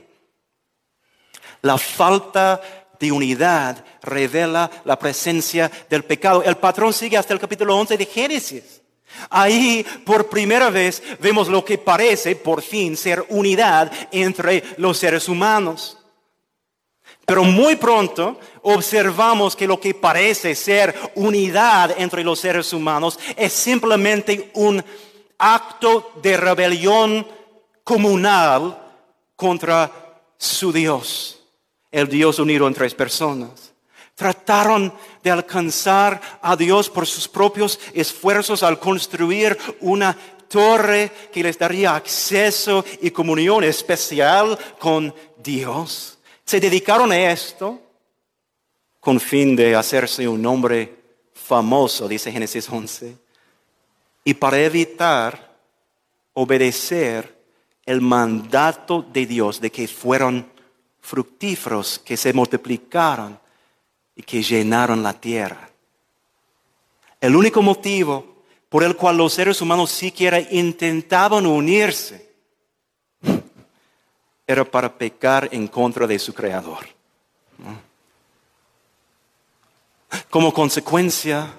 La 1.62 1.78
falta 1.78 2.62
de 3.00 3.12
unidad 3.12 3.86
revela 4.02 4.70
la 4.86 4.98
presencia 4.98 5.72
del 5.90 6.04
pecado. 6.04 6.42
El 6.44 6.58
patrón 6.58 6.92
sigue 6.92 7.18
hasta 7.18 7.34
el 7.34 7.40
capítulo 7.40 7.78
11 7.78 7.98
de 7.98 8.06
Génesis. 8.06 8.82
Ahí 9.30 9.86
por 10.06 10.28
primera 10.28 10.70
vez 10.70 11.02
vemos 11.20 11.48
lo 11.48 11.64
que 11.64 11.78
parece 11.78 12.36
por 12.36 12.62
fin 12.62 12.96
ser 12.98 13.26
unidad 13.30 13.92
entre 14.12 14.64
los 14.78 14.98
seres 14.98 15.28
humanos. 15.30 15.98
Pero 17.26 17.44
muy 17.44 17.76
pronto 17.76 18.40
observamos 18.64 19.56
que 19.56 19.68
lo 19.68 19.80
que 19.80 19.94
parece 19.94 20.56
ser 20.56 20.96
unidad 21.16 21.96
entre 21.98 22.24
los 22.24 22.40
seres 22.40 22.74
humanos 22.74 23.20
es 23.36 23.54
simplemente 23.54 24.52
un 24.54 24.84
acto 25.38 26.12
de 26.22 26.38
rebelión 26.38 27.26
comunal 27.84 28.78
contra 29.36 29.92
su 30.38 30.72
Dios, 30.72 31.42
el 31.92 32.08
Dios 32.08 32.40
unido 32.40 32.68
en 32.68 32.74
tres 32.74 32.94
personas. 32.94 33.74
Trataron 34.16 34.94
de 35.24 35.32
alcanzar 35.32 36.20
a 36.42 36.56
Dios 36.56 36.90
por 36.90 37.08
sus 37.08 37.28
propios 37.28 37.80
esfuerzos 37.94 38.64
al 38.64 38.80
construir 38.80 39.58
una 39.80 40.18
torre 40.50 41.12
que 41.32 41.44
les 41.44 41.58
daría 41.58 41.96
acceso 41.96 42.84
y 43.02 43.12
comunión 43.12 43.64
especial 43.64 44.58
con 44.80 45.14
Dios 45.38 46.20
se 46.50 46.60
dedicaron 46.60 47.12
a 47.12 47.32
esto 47.32 47.80
con 49.10 49.20
fin 49.20 49.56
de 49.56 49.76
hacerse 49.76 50.28
un 50.28 50.40
nombre 50.40 50.98
famoso, 51.34 52.08
dice 52.08 52.32
Génesis 52.32 52.70
11, 52.70 53.18
y 54.24 54.36
para 54.36 54.60
evitar 54.60 55.58
obedecer 56.34 57.36
el 57.88 58.02
mandato 58.02 59.02
de 59.02 59.26
Dios 59.26 59.60
de 59.60 59.72
que 59.72 59.88
fueron 59.88 60.48
fructíferos, 61.02 61.98
que 61.98 62.16
se 62.16 62.34
multiplicaron 62.34 63.40
y 64.16 64.22
que 64.22 64.44
llenaron 64.44 65.02
la 65.02 65.14
tierra. 65.20 65.72
El 67.20 67.36
único 67.36 67.64
motivo 67.64 68.44
por 68.70 68.84
el 68.84 68.96
cual 68.96 69.18
los 69.18 69.34
seres 69.34 69.60
humanos 69.60 69.90
siquiera 69.90 70.40
intentaban 70.40 71.48
unirse 71.48 72.30
era 74.46 74.64
para 74.64 74.96
pecar 74.96 75.50
en 75.52 75.68
contra 75.68 76.06
de 76.06 76.20
su 76.20 76.32
creador. 76.32 76.86
Como 80.30 80.54
consecuencia, 80.54 81.54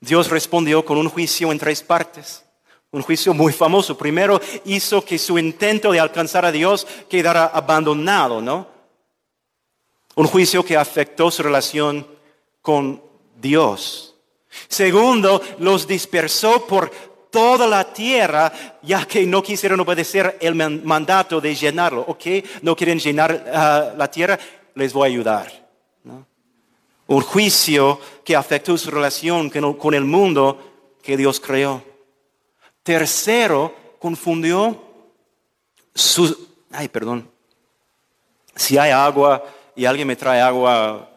Dios 0.00 0.30
respondió 0.30 0.84
con 0.84 0.98
un 0.98 1.08
juicio 1.08 1.52
en 1.52 1.58
tres 1.58 1.82
partes. 1.82 2.44
Un 2.90 3.02
juicio 3.02 3.34
muy 3.34 3.52
famoso. 3.52 3.98
Primero 3.98 4.40
hizo 4.64 5.04
que 5.04 5.18
su 5.18 5.38
intento 5.38 5.92
de 5.92 6.00
alcanzar 6.00 6.44
a 6.44 6.52
Dios 6.52 6.86
quedara 7.08 7.46
abandonado, 7.46 8.40
¿no? 8.40 8.66
Un 10.14 10.26
juicio 10.26 10.64
que 10.64 10.76
afectó 10.76 11.30
su 11.30 11.42
relación 11.42 12.06
con 12.62 13.02
Dios. 13.36 14.16
Segundo, 14.68 15.42
los 15.58 15.86
dispersó 15.86 16.66
por 16.66 16.90
toda 17.30 17.66
la 17.66 17.92
tierra, 17.92 18.52
ya 18.82 19.04
que 19.06 19.26
no 19.26 19.42
quisieron 19.42 19.80
obedecer 19.80 20.38
el 20.40 20.54
mandato 20.54 21.40
de 21.40 21.54
llenarlo. 21.54 22.04
¿Ok? 22.08 22.24
No 22.62 22.74
quieren 22.74 22.98
llenar 22.98 23.52
ah, 23.54 23.92
la 23.96 24.10
tierra, 24.10 24.38
les 24.74 24.92
voy 24.92 25.08
a 25.08 25.12
ayudar. 25.12 25.67
Un 27.08 27.22
juicio 27.22 28.00
que 28.24 28.36
afectó 28.36 28.78
su 28.78 28.90
relación 28.90 29.50
con 29.50 29.94
el 29.94 30.04
mundo 30.04 30.58
que 31.02 31.16
Dios 31.16 31.40
creó. 31.40 31.82
Tercero, 32.82 33.74
confundió 33.98 34.80
su... 35.94 36.48
Ay, 36.70 36.88
perdón. 36.88 37.28
Si 38.54 38.76
hay 38.76 38.90
agua 38.90 39.42
y 39.74 39.86
alguien 39.86 40.06
me 40.06 40.16
trae 40.16 40.40
agua, 40.40 41.10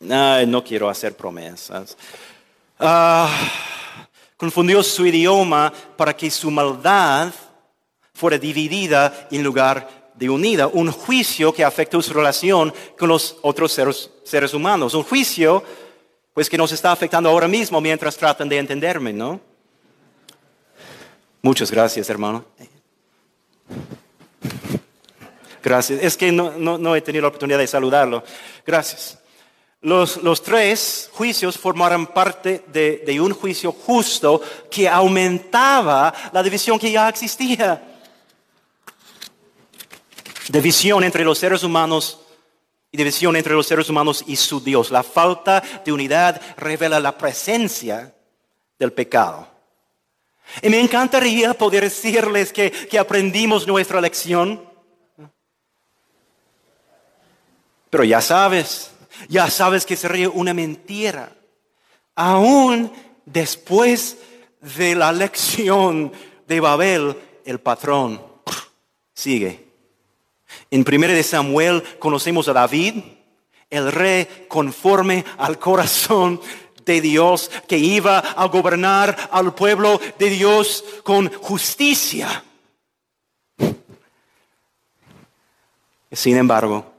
no 0.00 0.64
quiero 0.64 0.88
hacer 0.88 1.16
promesas. 1.16 1.96
Ah, 2.78 3.30
confundió 4.36 4.82
su 4.82 5.06
idioma 5.06 5.72
para 5.96 6.16
que 6.16 6.28
su 6.28 6.50
maldad 6.50 7.32
fuera 8.12 8.36
dividida 8.36 9.28
en 9.30 9.44
lugar 9.44 10.01
de 10.14 10.30
unida. 10.30 10.66
Un 10.66 10.90
juicio 10.90 11.52
que 11.52 11.64
afectó 11.64 12.00
su 12.02 12.12
relación 12.12 12.72
con 12.98 13.08
los 13.08 13.36
otros 13.42 13.72
seres, 13.72 14.10
seres 14.24 14.54
humanos. 14.54 14.94
Un 14.94 15.02
juicio, 15.02 15.62
pues, 16.34 16.48
que 16.48 16.58
nos 16.58 16.72
está 16.72 16.92
afectando 16.92 17.28
ahora 17.28 17.48
mismo 17.48 17.80
mientras 17.80 18.16
tratan 18.16 18.48
de 18.48 18.58
entenderme, 18.58 19.12
¿no? 19.12 19.40
Muchas 21.42 21.70
gracias, 21.70 22.08
hermano. 22.08 22.44
Gracias. 25.62 26.02
Es 26.02 26.16
que 26.16 26.32
no, 26.32 26.96
he 26.96 27.00
tenido 27.00 27.22
la 27.22 27.28
oportunidad 27.28 27.58
de 27.58 27.66
saludarlo. 27.66 28.22
Gracias. 28.66 29.18
Los, 29.80 30.42
tres 30.42 31.10
juicios 31.12 31.58
formaron 31.58 32.06
parte 32.06 32.64
de, 32.68 33.20
un 33.20 33.32
juicio 33.32 33.72
justo 33.72 34.40
que 34.70 34.88
aumentaba 34.88 36.12
la 36.32 36.42
división 36.42 36.78
que 36.78 36.92
ya 36.92 37.08
existía. 37.08 37.91
División 40.52 41.02
entre 41.02 41.24
los 41.24 41.38
seres 41.38 41.64
humanos 41.64 42.20
y 42.90 42.98
división 42.98 43.34
entre 43.36 43.54
los 43.54 43.66
seres 43.66 43.88
humanos 43.88 44.22
y 44.26 44.36
su 44.36 44.60
Dios. 44.60 44.90
La 44.90 45.02
falta 45.02 45.62
de 45.82 45.90
unidad 45.90 46.42
revela 46.58 47.00
la 47.00 47.16
presencia 47.16 48.14
del 48.78 48.92
pecado. 48.92 49.48
Y 50.60 50.68
me 50.68 50.78
encantaría 50.78 51.54
poder 51.54 51.84
decirles 51.84 52.52
que, 52.52 52.70
que 52.70 52.98
aprendimos 52.98 53.66
nuestra 53.66 53.98
lección. 53.98 54.62
Pero 57.88 58.04
ya 58.04 58.20
sabes, 58.20 58.90
ya 59.30 59.48
sabes 59.48 59.86
que 59.86 59.96
sería 59.96 60.28
una 60.28 60.52
mentira. 60.52 61.32
Aún 62.14 62.92
después 63.24 64.18
de 64.60 64.94
la 64.94 65.12
lección 65.12 66.12
de 66.46 66.60
Babel, 66.60 67.16
el 67.46 67.58
patrón 67.58 68.20
sigue. 69.14 69.71
En 70.70 70.84
1 70.86 71.08
de 71.08 71.22
Samuel 71.22 71.82
conocemos 71.98 72.48
a 72.48 72.52
David, 72.52 73.02
el 73.70 73.90
rey 73.90 74.46
conforme 74.48 75.24
al 75.38 75.58
corazón 75.58 76.40
de 76.84 77.00
Dios 77.00 77.50
que 77.66 77.78
iba 77.78 78.18
a 78.18 78.46
gobernar 78.46 79.30
al 79.30 79.54
pueblo 79.54 80.00
de 80.18 80.30
Dios 80.30 80.84
con 81.02 81.32
justicia. 81.32 82.44
Sin 86.10 86.36
embargo, 86.36 86.92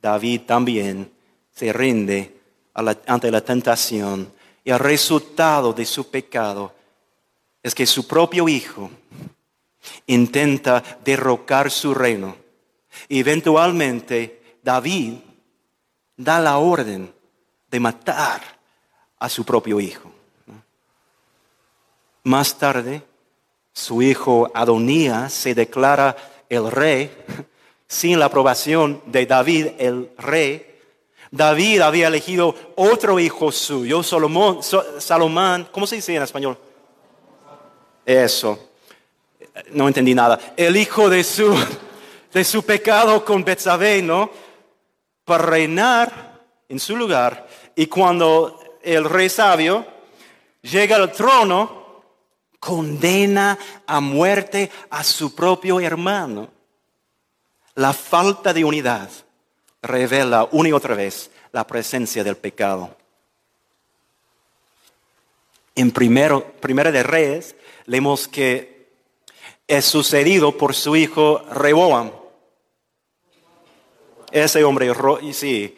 David 0.00 0.42
también 0.42 1.10
se 1.54 1.72
rinde 1.72 2.36
ante 2.74 3.30
la 3.30 3.40
tentación 3.40 4.32
y 4.64 4.70
el 4.70 4.78
resultado 4.78 5.72
de 5.72 5.84
su 5.84 6.10
pecado 6.10 6.74
es 7.62 7.74
que 7.74 7.86
su 7.86 8.06
propio 8.06 8.48
hijo 8.48 8.90
intenta 10.06 10.82
derrocar 11.04 11.70
su 11.70 11.94
reino. 11.94 12.41
Eventualmente 13.08 14.58
David 14.62 15.14
da 16.16 16.40
la 16.40 16.58
orden 16.58 17.12
de 17.70 17.80
matar 17.80 18.42
a 19.18 19.28
su 19.28 19.44
propio 19.44 19.80
hijo. 19.80 20.10
Más 22.24 22.56
tarde, 22.56 23.02
su 23.72 24.02
hijo 24.02 24.50
Adonías 24.54 25.32
se 25.32 25.54
declara 25.54 26.16
el 26.48 26.70
rey 26.70 27.10
sin 27.88 28.18
la 28.18 28.26
aprobación 28.26 29.02
de 29.06 29.26
David, 29.26 29.68
el 29.78 30.10
rey, 30.18 30.72
David 31.32 31.80
había 31.80 32.08
elegido 32.08 32.54
otro 32.76 33.18
hijo 33.18 33.50
suyo, 33.50 34.02
Salomón, 34.02 34.60
Salomón, 34.98 35.66
¿cómo 35.72 35.86
se 35.86 35.96
dice 35.96 36.14
en 36.14 36.22
español? 36.22 36.58
Eso, 38.04 38.68
no 39.70 39.88
entendí 39.88 40.14
nada. 40.14 40.38
El 40.56 40.76
hijo 40.76 41.08
de 41.08 41.24
su, 41.24 41.54
de 42.32 42.44
su 42.44 42.64
pecado 42.64 43.24
con 43.24 43.44
Betsabé, 43.44 44.02
¿no? 44.02 44.30
Para 45.24 45.44
reinar 45.44 46.40
en 46.68 46.78
su 46.78 46.96
lugar. 46.96 47.46
Y 47.76 47.86
cuando 47.86 48.78
el 48.82 49.04
rey 49.04 49.28
sabio 49.28 49.86
llega 50.62 50.96
al 50.96 51.12
trono, 51.12 51.82
condena 52.58 53.58
a 53.86 54.00
muerte 54.00 54.70
a 54.90 55.04
su 55.04 55.34
propio 55.34 55.80
hermano. 55.80 56.48
La 57.74 57.92
falta 57.92 58.52
de 58.52 58.64
unidad 58.64 59.10
revela 59.82 60.48
una 60.52 60.68
y 60.68 60.72
otra 60.72 60.94
vez 60.94 61.30
la 61.52 61.66
presencia 61.66 62.22
del 62.22 62.36
pecado. 62.36 62.96
En 65.74 65.90
primero, 65.90 66.52
Primera 66.60 66.92
de 66.92 67.02
Reyes 67.02 67.56
leemos 67.86 68.28
que 68.28 68.90
es 69.66 69.84
sucedido 69.84 70.56
por 70.56 70.74
su 70.74 70.96
hijo 70.96 71.42
Reboam. 71.50 72.21
Ese 74.32 74.64
hombre, 74.64 74.90
sí, 75.32 75.76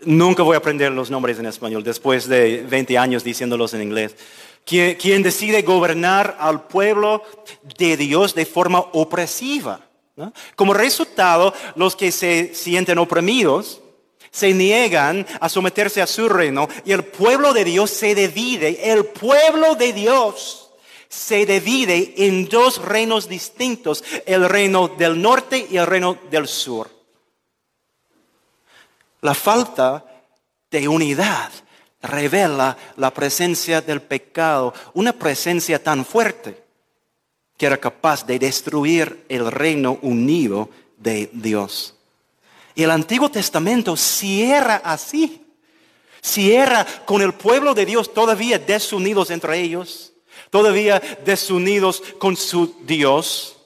nunca 0.00 0.42
voy 0.42 0.54
a 0.54 0.58
aprender 0.58 0.90
los 0.92 1.10
nombres 1.10 1.38
en 1.38 1.44
español 1.44 1.84
después 1.84 2.26
de 2.26 2.64
20 2.68 2.96
años 2.96 3.22
diciéndolos 3.22 3.74
en 3.74 3.82
inglés. 3.82 4.16
quien 4.64 5.22
decide 5.22 5.62
gobernar 5.62 6.36
al 6.40 6.66
pueblo 6.66 7.22
de 7.78 7.98
Dios 7.98 8.34
de 8.34 8.46
forma 8.46 8.80
opresiva. 8.92 9.80
Como 10.56 10.74
resultado, 10.74 11.54
los 11.76 11.94
que 11.94 12.10
se 12.10 12.54
sienten 12.54 12.98
oprimidos 12.98 13.80
se 14.30 14.52
niegan 14.52 15.26
a 15.40 15.48
someterse 15.48 16.02
a 16.02 16.06
su 16.06 16.28
reino 16.28 16.68
y 16.84 16.92
el 16.92 17.04
pueblo 17.04 17.52
de 17.52 17.64
Dios 17.64 17.90
se 17.90 18.14
divide, 18.14 18.90
el 18.90 19.04
pueblo 19.04 19.74
de 19.74 19.92
Dios 19.92 20.70
se 21.08 21.46
divide 21.46 22.14
en 22.16 22.48
dos 22.48 22.82
reinos 22.82 23.28
distintos, 23.28 24.04
el 24.26 24.48
reino 24.48 24.88
del 24.88 25.20
norte 25.20 25.66
y 25.70 25.76
el 25.76 25.86
reino 25.86 26.18
del 26.30 26.46
sur. 26.48 26.97
La 29.20 29.34
falta 29.34 30.04
de 30.70 30.86
unidad 30.88 31.50
revela 32.02 32.76
la 32.96 33.12
presencia 33.12 33.80
del 33.80 34.00
pecado, 34.00 34.72
una 34.94 35.12
presencia 35.12 35.82
tan 35.82 36.04
fuerte 36.04 36.62
que 37.56 37.66
era 37.66 37.76
capaz 37.76 38.24
de 38.24 38.38
destruir 38.38 39.24
el 39.28 39.50
reino 39.50 39.98
unido 40.02 40.70
de 40.96 41.28
Dios. 41.32 41.94
Y 42.76 42.84
el 42.84 42.92
Antiguo 42.92 43.28
Testamento 43.28 43.96
cierra 43.96 44.80
así. 44.84 45.44
Cierra 46.20 46.86
con 47.04 47.22
el 47.22 47.34
pueblo 47.34 47.74
de 47.74 47.84
Dios 47.84 48.12
todavía 48.14 48.58
desunidos 48.58 49.30
entre 49.30 49.58
ellos, 49.58 50.12
todavía 50.50 51.00
desunidos 51.24 52.02
con 52.18 52.36
su 52.36 52.76
Dios, 52.84 53.56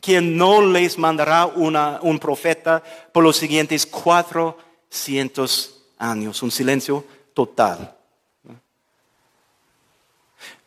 quien 0.00 0.36
no 0.36 0.64
les 0.64 0.98
mandará 0.98 1.46
un 1.46 2.18
profeta 2.20 2.82
por 3.12 3.24
los 3.24 3.36
siguientes 3.36 3.88
años. 4.06 4.54
Un 6.42 6.50
silencio 6.50 7.04
total. 7.32 7.96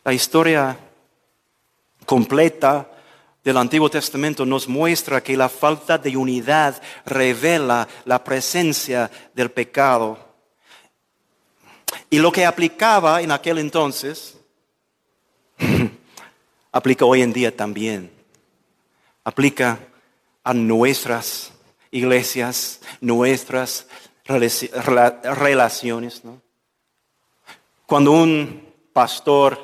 La 0.04 0.12
historia 0.12 0.76
completa 2.04 2.90
del 3.44 3.56
Antiguo 3.56 3.88
Testamento 3.88 4.44
nos 4.44 4.66
muestra 4.66 5.22
que 5.22 5.36
la 5.36 5.48
falta 5.48 5.98
de 5.98 6.16
unidad 6.16 6.82
revela 7.04 7.86
la 8.04 8.22
presencia 8.24 9.10
del 9.34 9.50
pecado. 9.52 10.18
Y 12.10 12.18
lo 12.18 12.32
que 12.32 12.44
aplicaba 12.44 13.22
en 13.22 13.30
aquel 13.30 13.58
entonces, 13.58 14.38
aplica 16.72 17.04
hoy 17.04 17.22
en 17.22 17.32
día 17.32 17.56
también. 17.56 18.10
Aplica 19.22 19.78
a 20.42 20.52
nuestras 20.52 21.52
iglesias, 21.90 22.80
nuestras 23.00 23.86
relaciones. 24.28 26.22
Cuando 27.86 28.12
un 28.12 28.74
pastor 28.92 29.58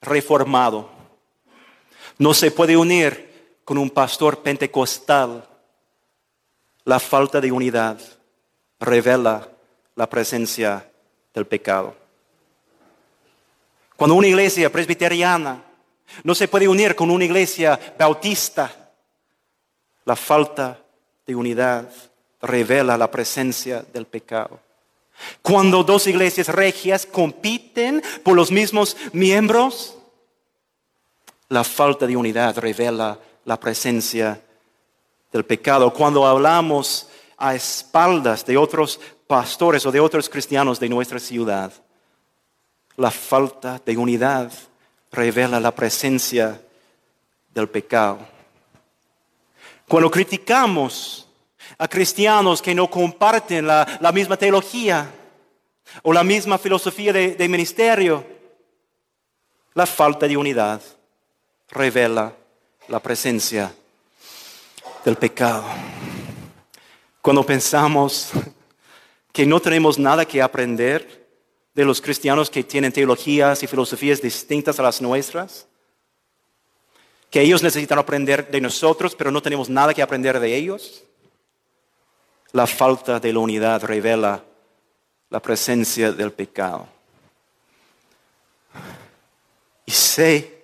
reformado 0.00 0.90
no 2.18 2.34
se 2.34 2.50
puede 2.50 2.76
unir 2.76 3.60
con 3.64 3.78
un 3.78 3.90
pastor 3.90 4.42
pentecostal, 4.42 5.48
la 6.84 6.98
falta 6.98 7.40
de 7.40 7.52
unidad 7.52 7.98
revela 8.80 9.48
la 9.94 10.08
presencia 10.08 10.90
del 11.32 11.46
pecado. 11.46 11.94
Cuando 13.96 14.16
una 14.16 14.26
iglesia 14.26 14.70
presbiteriana 14.70 15.62
no 16.24 16.34
se 16.34 16.48
puede 16.48 16.68
unir 16.68 16.94
con 16.96 17.10
una 17.10 17.24
iglesia 17.24 17.78
bautista, 17.98 18.90
la 20.04 20.16
falta 20.16 20.78
de 21.24 21.34
unidad 21.34 21.88
revela 22.42 22.98
la 22.98 23.10
presencia 23.10 23.84
del 23.92 24.06
pecado. 24.06 24.60
Cuando 25.40 25.84
dos 25.84 26.06
iglesias 26.06 26.48
regias 26.48 27.06
compiten 27.06 28.02
por 28.24 28.34
los 28.34 28.50
mismos 28.50 28.96
miembros, 29.12 29.96
la 31.48 31.64
falta 31.64 32.06
de 32.06 32.16
unidad 32.16 32.58
revela 32.58 33.18
la 33.44 33.58
presencia 33.60 34.42
del 35.30 35.44
pecado. 35.44 35.92
Cuando 35.92 36.26
hablamos 36.26 37.08
a 37.36 37.54
espaldas 37.54 38.44
de 38.44 38.56
otros 38.56 39.00
pastores 39.26 39.86
o 39.86 39.92
de 39.92 40.00
otros 40.00 40.28
cristianos 40.28 40.80
de 40.80 40.88
nuestra 40.88 41.18
ciudad, 41.18 41.72
la 42.96 43.10
falta 43.10 43.80
de 43.84 43.96
unidad 43.96 44.52
revela 45.10 45.60
la 45.60 45.74
presencia 45.74 46.60
del 47.54 47.68
pecado. 47.68 48.18
Cuando 49.86 50.10
criticamos 50.10 51.21
a 51.78 51.88
cristianos 51.88 52.62
que 52.62 52.74
no 52.74 52.90
comparten 52.90 53.66
la, 53.66 54.12
misma 54.12 54.36
teología 54.36 55.10
o 56.02 56.12
la 56.12 56.24
misma 56.24 56.58
filosofía 56.58 57.12
de, 57.12 57.48
ministerio, 57.48 58.24
la 59.74 59.86
falta 59.86 60.26
de 60.26 60.36
unidad 60.36 60.80
revela 61.70 62.34
la 62.88 63.00
presencia 63.00 63.74
del 65.04 65.16
pecado. 65.16 65.64
Cuando 67.20 67.44
pensamos 67.44 68.30
que 69.32 69.46
no 69.46 69.60
tenemos 69.60 69.98
nada 69.98 70.24
que 70.24 70.42
aprender 70.42 71.22
de 71.74 71.84
los 71.84 72.00
cristianos 72.00 72.50
que 72.50 72.64
tienen 72.64 72.92
teologías 72.92 73.62
y 73.62 73.66
filosofías 73.66 74.20
distintas 74.20 74.78
a 74.78 74.82
las 74.82 75.00
nuestras, 75.00 75.66
que 77.30 77.40
ellos 77.40 77.62
necesitan 77.62 77.98
aprender 77.98 78.50
de 78.50 78.60
nosotros, 78.60 79.14
pero 79.14 79.30
no 79.30 79.40
tenemos 79.40 79.70
nada 79.70 79.94
que 79.94 80.02
aprender 80.02 80.38
de 80.38 80.54
ellos. 80.54 81.02
La 82.52 82.66
falta 82.66 83.18
de 83.18 83.32
la 83.32 83.38
unidad 83.38 83.82
revela 83.82 84.44
la 85.30 85.40
presencia 85.40 86.12
del 86.12 86.32
pecado. 86.32 86.86
Y 89.86 89.92
sé, 89.92 90.62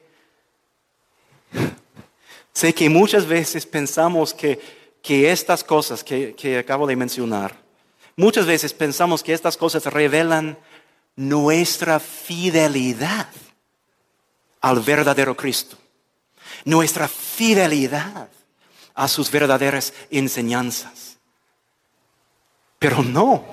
sé 2.53 2.75
que 2.75 2.91
muchas 2.91 3.27
veces 3.27 3.65
pensamos 3.65 4.35
que, 4.35 4.61
que 5.03 5.31
estas 5.31 5.65
cosas 5.65 6.05
que, 6.05 6.35
que 6.35 6.59
acabo 6.59 6.87
de 6.87 6.97
mencionar, 6.97 7.57
muchas 8.17 8.45
veces 8.45 8.75
pensamos 8.75 9.23
que 9.23 9.33
estas 9.33 9.57
cosas 9.57 9.87
revelan 9.87 10.59
nuestra 11.17 11.99
fidelidad 11.99 13.29
al 14.61 14.81
verdadero 14.81 15.37
Cristo, 15.37 15.79
nuestra 16.65 17.09
fidelidad 17.09 18.29
a 18.95 19.09
sus 19.09 19.31
verdaderas 19.31 19.95
enseñanzas. 20.11 21.08
Pero 22.79 23.03
no, 23.03 23.45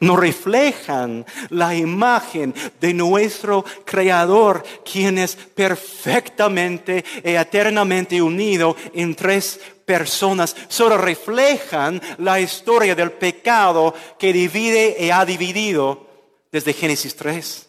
no 0.00 0.16
reflejan 0.16 1.24
la 1.50 1.74
imagen 1.74 2.54
de 2.80 2.92
nuestro 2.92 3.64
Creador, 3.84 4.64
quien 4.84 5.18
es 5.18 5.36
perfectamente 5.36 7.04
y 7.24 7.30
eternamente 7.30 8.20
unido 8.20 8.76
en 8.92 9.14
tres 9.14 9.60
personas. 9.84 10.56
Solo 10.68 10.98
reflejan 10.98 12.00
la 12.18 12.40
historia 12.40 12.94
del 12.94 13.12
pecado 13.12 13.94
que 14.18 14.32
divide 14.32 14.96
y 14.98 15.10
ha 15.10 15.24
dividido 15.24 16.06
desde 16.50 16.72
Génesis 16.72 17.14
3. 17.14 17.62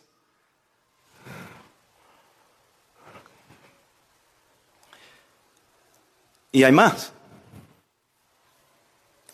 Y 6.52 6.64
hay 6.64 6.72
más. 6.72 7.14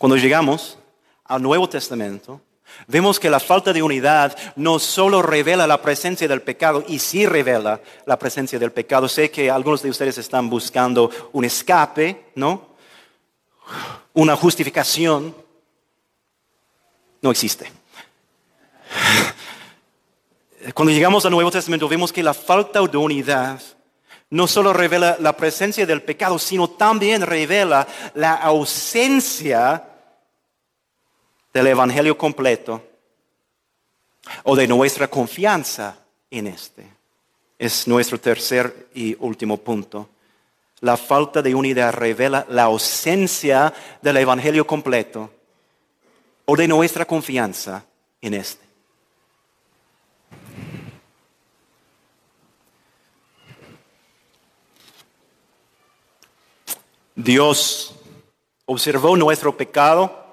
Cuando 0.04 0.18
llegamos 0.18 0.76
al 1.24 1.40
Nuevo 1.40 1.66
Testamento, 1.66 2.38
vemos 2.86 3.18
que 3.18 3.30
la 3.30 3.40
falta 3.40 3.72
de 3.72 3.82
unidad 3.82 4.36
no 4.54 4.78
solo 4.78 5.22
revela 5.22 5.66
la 5.66 5.80
presencia 5.80 6.28
del 6.28 6.42
pecado, 6.42 6.84
y 6.86 6.98
sí 6.98 7.24
revela 7.24 7.80
la 8.04 8.18
presencia 8.18 8.58
del 8.58 8.70
pecado. 8.70 9.08
Sé 9.08 9.30
que 9.30 9.50
algunos 9.50 9.80
de 9.80 9.88
ustedes 9.88 10.18
están 10.18 10.50
buscando 10.50 11.10
un 11.32 11.46
escape, 11.46 12.26
¿no? 12.34 12.76
Una 14.12 14.36
justificación. 14.36 15.34
No 17.22 17.30
existe. 17.30 17.72
Cuando 20.74 20.92
llegamos 20.92 21.24
al 21.24 21.30
Nuevo 21.30 21.50
Testamento 21.50 21.88
vemos 21.88 22.12
que 22.12 22.22
la 22.22 22.34
falta 22.34 22.82
de 22.82 22.98
unidad 22.98 23.58
no 24.28 24.46
solo 24.48 24.74
revela 24.74 25.16
la 25.18 25.34
presencia 25.34 25.86
del 25.86 26.02
pecado, 26.02 26.38
sino 26.38 26.68
también 26.68 27.22
revela 27.22 27.88
la 28.12 28.34
ausencia 28.34 29.92
del 31.54 31.68
Evangelio 31.68 32.18
completo 32.18 32.82
o 34.42 34.56
de 34.56 34.66
nuestra 34.66 35.06
confianza 35.08 35.96
en 36.28 36.48
este. 36.48 36.84
Es 37.56 37.86
nuestro 37.86 38.18
tercer 38.18 38.88
y 38.92 39.16
último 39.20 39.56
punto. 39.58 40.08
La 40.80 40.96
falta 40.96 41.40
de 41.40 41.54
unidad 41.54 41.92
revela 41.94 42.44
la 42.48 42.64
ausencia 42.64 43.72
del 44.02 44.16
Evangelio 44.16 44.66
completo 44.66 45.32
o 46.44 46.56
de 46.56 46.66
nuestra 46.66 47.04
confianza 47.04 47.84
en 48.20 48.34
este. 48.34 48.64
Dios 57.14 57.94
observó 58.66 59.16
nuestro 59.16 59.56
pecado 59.56 60.23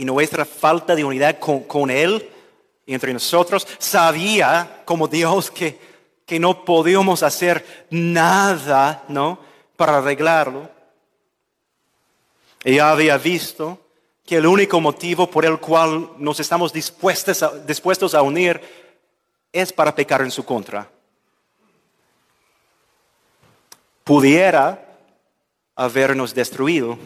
y 0.00 0.04
nuestra 0.06 0.46
falta 0.46 0.94
de 0.94 1.04
unidad 1.04 1.38
con, 1.38 1.90
Él 1.90 2.26
y 2.86 2.94
entre 2.94 3.12
nosotros. 3.12 3.68
Sabía 3.78 4.80
como 4.86 5.06
Dios 5.06 5.50
que, 5.50 5.78
que 6.24 6.40
no 6.40 6.64
podíamos 6.64 7.22
hacer 7.22 7.86
nada, 7.90 9.04
¿no? 9.08 9.38
Para 9.76 9.98
arreglarlo. 9.98 10.70
Ella 12.64 12.90
había 12.90 13.18
visto 13.18 13.78
que 14.24 14.36
el 14.36 14.46
único 14.46 14.80
motivo 14.80 15.30
por 15.30 15.44
el 15.44 15.60
cual 15.60 16.12
nos 16.16 16.40
estamos 16.40 16.72
dispuestos 16.72 17.44
dispuestos 17.66 18.14
a 18.14 18.22
unir 18.22 18.58
es 19.52 19.70
para 19.70 19.94
pecar 19.94 20.22
en 20.22 20.30
su 20.30 20.46
contra. 20.46 20.90
Pudiera 24.02 24.82
habernos 25.76 26.32
destruido. 26.34 26.96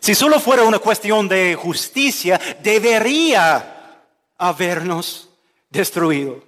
Si 0.00 0.14
solo 0.14 0.40
fuera 0.40 0.64
una 0.64 0.78
cuestión 0.78 1.28
de 1.28 1.54
justicia, 1.54 2.40
debería 2.62 4.02
habernos 4.38 5.28
destruido. 5.70 6.42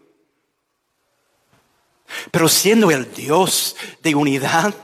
Pero 2.31 2.49
siendo 2.49 2.91
el 2.91 3.13
Dios 3.13 3.77
de 4.03 4.15
unidad, 4.15 4.75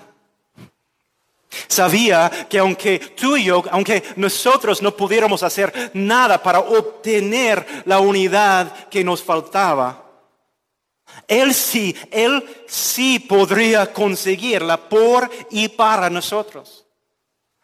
sabía 1.68 2.46
que 2.48 2.58
aunque 2.58 2.98
tú 2.98 3.36
y 3.36 3.44
yo, 3.44 3.62
aunque 3.70 4.02
nosotros 4.16 4.82
no 4.82 4.96
pudiéramos 4.96 5.42
hacer 5.42 5.90
nada 5.94 6.42
para 6.42 6.60
obtener 6.60 7.84
la 7.86 7.98
unidad 8.00 8.88
que 8.88 9.04
nos 9.04 9.22
faltaba, 9.22 10.10
él 11.26 11.54
sí, 11.54 11.94
Él 12.10 12.44
sí 12.66 13.20
podría 13.20 13.92
conseguirla 13.92 14.76
por 14.88 15.30
y 15.50 15.68
para 15.68 16.10
nosotros. 16.10 16.79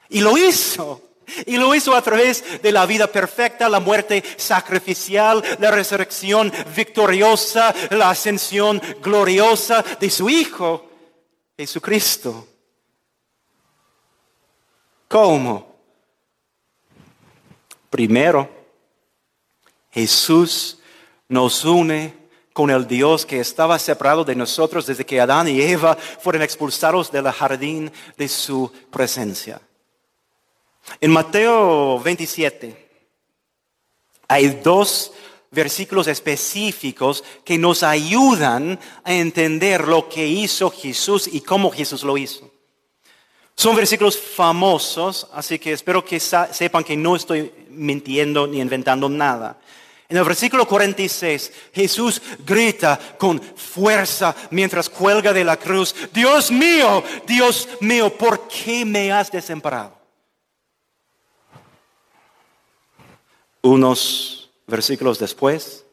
Y 0.08 0.20
lo 0.20 0.36
hizo. 0.36 1.02
Y 1.44 1.56
lo 1.56 1.74
hizo 1.74 1.94
a 1.94 2.02
través 2.02 2.62
de 2.62 2.70
la 2.70 2.86
vida 2.86 3.08
perfecta, 3.08 3.68
la 3.68 3.80
muerte 3.80 4.22
sacrificial, 4.36 5.42
la 5.58 5.72
resurrección 5.72 6.52
victoriosa, 6.74 7.74
la 7.90 8.10
ascensión 8.10 8.80
gloriosa 9.02 9.84
de 9.98 10.08
su 10.08 10.30
Hijo, 10.30 10.88
Jesucristo. 11.56 12.46
¿Cómo? 15.08 15.76
Primero, 17.90 18.48
Jesús 19.90 20.78
nos 21.28 21.64
une 21.64 22.14
con 22.52 22.70
el 22.70 22.86
Dios 22.86 23.26
que 23.26 23.40
estaba 23.40 23.78
separado 23.78 24.24
de 24.24 24.34
nosotros 24.34 24.86
desde 24.86 25.04
que 25.04 25.20
Adán 25.20 25.48
y 25.48 25.60
Eva 25.60 25.96
fueron 25.96 26.42
expulsados 26.42 27.10
del 27.10 27.30
jardín 27.30 27.92
de 28.16 28.28
su 28.28 28.72
presencia. 28.90 29.60
En 31.00 31.10
Mateo 31.10 32.00
27 32.00 32.86
hay 34.28 34.48
dos 34.62 35.12
versículos 35.50 36.06
específicos 36.06 37.24
que 37.44 37.58
nos 37.58 37.82
ayudan 37.82 38.78
a 39.04 39.14
entender 39.14 39.86
lo 39.86 40.08
que 40.08 40.26
hizo 40.26 40.70
Jesús 40.70 41.28
y 41.32 41.40
cómo 41.40 41.70
Jesús 41.70 42.02
lo 42.02 42.16
hizo. 42.16 42.50
Son 43.56 43.74
versículos 43.74 44.18
famosos, 44.18 45.26
así 45.32 45.58
que 45.58 45.72
espero 45.72 46.04
que 46.04 46.20
sepan 46.20 46.84
que 46.84 46.96
no 46.96 47.16
estoy 47.16 47.50
mintiendo 47.70 48.46
ni 48.46 48.60
inventando 48.60 49.08
nada. 49.08 49.58
En 50.08 50.18
el 50.18 50.24
versículo 50.24 50.68
46, 50.68 51.52
Jesús 51.74 52.20
grita 52.44 52.98
con 53.18 53.40
fuerza 53.40 54.36
mientras 54.50 54.88
cuelga 54.88 55.32
de 55.32 55.42
la 55.42 55.56
cruz, 55.56 55.94
Dios 56.12 56.50
mío, 56.50 57.02
Dios 57.26 57.68
mío, 57.80 58.16
¿por 58.16 58.46
qué 58.46 58.84
me 58.84 59.10
has 59.10 59.32
desamparado? 59.32 59.95
Unos 63.66 64.48
versículos 64.68 65.18
después, 65.18 65.84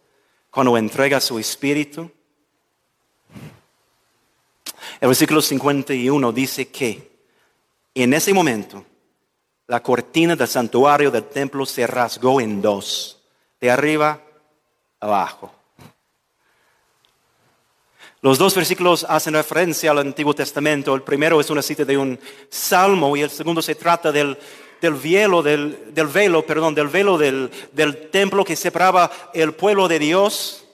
cuando 0.52 0.78
entrega 0.78 1.20
su 1.20 1.40
espíritu, 1.40 2.12
el 5.02 5.08
versículo 5.08 5.42
51 5.42 6.32
dice 6.32 6.68
que 6.68 7.12
en 7.96 8.14
ese 8.14 8.32
momento 8.32 8.86
la 9.66 9.82
cortina 9.82 10.36
del 10.36 10.48
santuario 10.48 11.10
del 11.10 11.24
templo 11.24 11.66
se 11.66 11.88
rasgó 11.88 12.40
en 12.40 12.62
dos, 12.62 13.20
de 13.60 13.72
arriba 13.72 14.22
abajo. 15.00 15.52
Los 18.22 18.38
dos 18.38 18.54
versículos 18.56 19.04
hacen 19.10 19.34
referencia 19.34 19.90
al 19.90 19.98
Antiguo 19.98 20.36
Testamento. 20.36 20.94
El 20.94 21.02
primero 21.02 21.42
es 21.42 21.50
una 21.50 21.64
cita 21.64 21.84
de 21.84 21.98
un 21.98 22.20
salmo 22.50 23.18
y 23.18 23.22
el 23.22 23.32
segundo 23.32 23.64
se 23.64 23.74
trata 23.74 24.12
del, 24.12 24.38
del 24.84 24.96
velo, 24.96 25.42
del, 25.42 25.94
velo, 26.14 26.46
perdón, 26.46 26.76
del 26.76 26.90
velo 26.90 27.18
del 27.18 28.10
templo 28.12 28.44
que 28.44 28.58
separaba 28.58 29.10
el 29.34 29.54
pueblo 29.54 29.88
de 29.88 29.98
Dios 29.98 30.66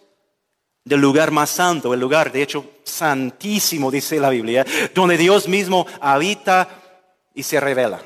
del 0.84 1.00
lugar 1.00 1.30
más 1.30 1.52
santo, 1.52 1.94
el 1.94 2.00
lugar 2.00 2.32
de 2.32 2.42
hecho 2.42 2.66
santísimo, 2.84 3.92
dice 3.92 4.20
la 4.20 4.32
Biblia, 4.32 4.66
donde 4.96 5.16
Dios 5.16 5.48
mismo 5.48 5.86
habita 6.02 6.68
y 7.36 7.44
se 7.44 7.60
revela. 7.60 8.02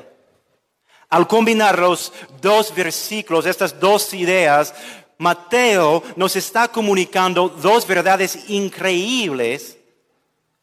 Al 1.08 1.26
combinar 1.26 1.78
los 1.78 2.12
dos 2.42 2.74
versículos, 2.74 3.46
estas 3.46 3.80
dos 3.80 4.12
ideas, 4.12 4.74
Mateo 5.16 6.02
nos 6.16 6.36
está 6.36 6.68
comunicando 6.68 7.48
dos 7.48 7.86
verdades 7.86 8.50
increíbles 8.50 9.78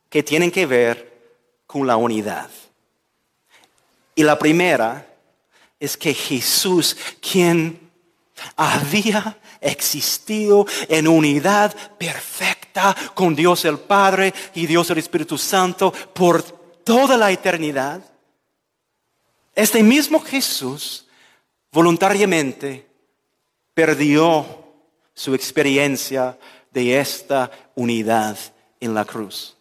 que 0.07 0.21
tienen 0.21 0.51
que 0.51 0.67
ver 0.67 1.11
con 1.65 1.87
la 1.87 1.97
unidad. 1.97 2.51
Y 4.13 4.21
la 4.21 4.37
primera 4.37 5.07
es 5.81 5.97
que 5.97 6.13
Jesús, 6.13 6.95
quien 7.19 7.89
había 8.55 9.39
existido 9.59 10.67
en 10.87 11.07
unidad 11.07 11.75
perfecta 11.97 12.95
con 13.15 13.35
Dios 13.35 13.65
el 13.65 13.79
Padre 13.79 14.31
y 14.53 14.67
Dios 14.67 14.91
el 14.91 14.99
Espíritu 14.99 15.39
Santo 15.39 15.91
por 15.91 16.43
toda 16.83 17.17
la 17.17 17.31
eternidad, 17.31 17.99
este 19.55 19.81
mismo 19.81 20.19
Jesús 20.19 21.07
voluntariamente 21.71 22.87
perdió 23.73 24.45
su 25.15 25.33
experiencia 25.33 26.37
de 26.69 26.99
esta 26.99 27.49
unidad 27.73 28.37
en 28.79 28.93
la 28.93 29.03
cruz. 29.03 29.57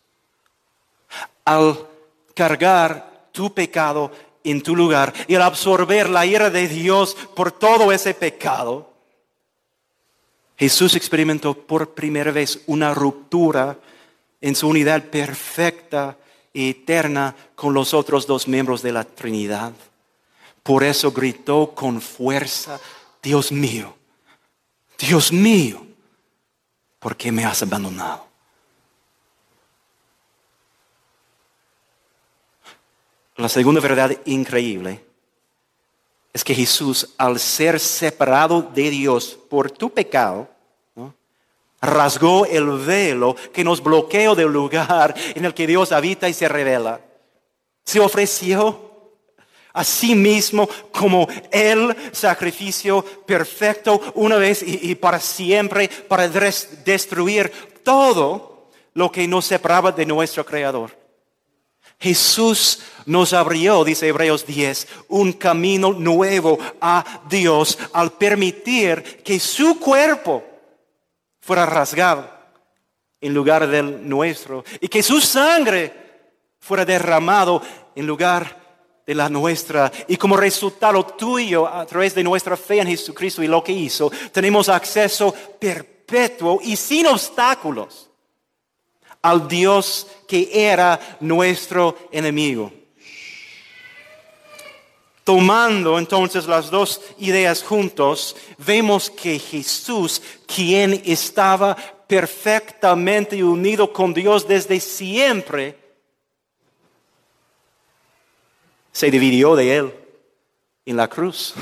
Al 1.46 1.88
cargar 2.34 3.28
tu 3.32 3.54
pecado 3.54 4.12
en 4.44 4.62
tu 4.62 4.74
lugar 4.74 5.12
y 5.28 5.34
al 5.34 5.42
absorber 5.42 6.08
la 6.08 6.26
ira 6.26 6.50
de 6.50 6.68
Dios 6.68 7.16
por 7.34 7.52
todo 7.52 7.92
ese 7.92 8.14
pecado, 8.14 8.90
Jesús 10.56 10.94
experimentó 10.94 11.54
por 11.54 11.94
primera 11.94 12.32
vez 12.32 12.60
una 12.66 12.92
ruptura 12.92 13.78
en 14.40 14.54
su 14.54 14.68
unidad 14.68 15.04
perfecta 15.04 16.16
eterna 16.52 17.34
con 17.54 17.72
los 17.74 17.94
otros 17.94 18.26
dos 18.26 18.48
miembros 18.48 18.82
de 18.82 18.92
la 18.92 19.04
Trinidad. 19.04 19.72
Por 20.62 20.84
eso 20.84 21.12
gritó 21.12 21.74
con 21.74 22.00
fuerza, 22.00 22.78
Dios 23.22 23.52
mío, 23.52 23.94
Dios 24.98 25.32
mío, 25.32 25.86
¿por 26.98 27.16
qué 27.16 27.32
me 27.32 27.44
has 27.44 27.62
abandonado? 27.62 28.29
La 33.40 33.48
segunda 33.48 33.80
verdad 33.80 34.14
increíble 34.26 35.02
es 36.30 36.44
que 36.44 36.54
Jesús, 36.54 37.14
al 37.16 37.40
ser 37.40 37.80
separado 37.80 38.60
de 38.60 38.90
Dios 38.90 39.38
por 39.48 39.70
tu 39.70 39.88
pecado, 39.88 40.46
rasgó 41.80 42.44
el 42.44 42.66
velo 42.80 43.34
que 43.50 43.64
nos 43.64 43.82
bloqueó 43.82 44.34
del 44.34 44.52
lugar 44.52 45.14
en 45.34 45.46
el 45.46 45.54
que 45.54 45.66
Dios 45.66 45.90
habita 45.90 46.28
y 46.28 46.34
se 46.34 46.50
revela. 46.50 47.00
Se 47.82 47.98
ofreció 47.98 48.78
a 49.72 49.84
sí 49.84 50.14
mismo 50.14 50.68
como 50.92 51.26
el 51.50 51.96
sacrificio 52.12 53.02
perfecto 53.24 54.02
una 54.16 54.36
vez 54.36 54.62
y, 54.62 54.94
para 54.96 55.18
siempre 55.18 55.88
para 55.88 56.28
destruir 56.28 57.50
todo 57.82 58.68
lo 58.92 59.10
que 59.10 59.26
nos 59.26 59.46
separaba 59.46 59.92
de 59.92 60.04
nuestro 60.04 60.44
Creador. 60.44 60.99
Jesús 62.00 62.80
nos 63.04 63.34
abrió, 63.34 63.84
dice 63.84 64.08
Hebreos 64.08 64.46
10, 64.46 64.88
un 65.08 65.34
camino 65.34 65.92
nuevo 65.92 66.58
a 66.80 67.22
Dios 67.28 67.78
al 67.92 68.12
permitir 68.12 69.22
que 69.22 69.38
su 69.38 69.78
cuerpo 69.78 70.42
fuera 71.40 71.66
rasgado 71.66 72.30
en 73.20 73.34
lugar 73.34 73.66
del 73.68 74.08
nuestro 74.08 74.64
y 74.80 74.88
que 74.88 75.02
su 75.02 75.20
sangre 75.20 75.92
fuera 76.58 76.86
derramado 76.86 77.60
en 77.94 78.06
lugar 78.06 79.02
de 79.06 79.14
la 79.14 79.28
nuestra. 79.28 79.92
Y 80.08 80.16
como 80.16 80.38
resultado 80.38 81.04
tuyo, 81.04 81.66
a 81.66 81.84
través 81.84 82.14
de 82.14 82.24
nuestra 82.24 82.56
fe 82.56 82.80
en 82.80 82.88
Jesucristo 82.88 83.42
y 83.42 83.46
lo 83.46 83.62
que 83.62 83.72
hizo, 83.72 84.10
tenemos 84.32 84.70
acceso 84.70 85.34
perpetuo 85.58 86.60
y 86.62 86.76
sin 86.76 87.06
obstáculos 87.06 88.09
al 89.22 89.48
Dios 89.48 90.06
que 90.26 90.50
era 90.52 91.18
nuestro 91.20 91.96
enemigo. 92.10 92.72
Tomando 95.24 95.98
entonces 95.98 96.46
las 96.46 96.70
dos 96.70 97.00
ideas 97.18 97.62
juntos, 97.62 98.34
vemos 98.58 99.10
que 99.10 99.38
Jesús, 99.38 100.20
quien 100.46 101.02
estaba 101.04 101.76
perfectamente 102.06 103.44
unido 103.44 103.92
con 103.92 104.12
Dios 104.12 104.48
desde 104.48 104.80
siempre, 104.80 105.78
se 108.90 109.10
dividió 109.10 109.54
de 109.54 109.76
Él 109.76 109.94
en 110.84 110.96
la 110.96 111.06
cruz. 111.06 111.54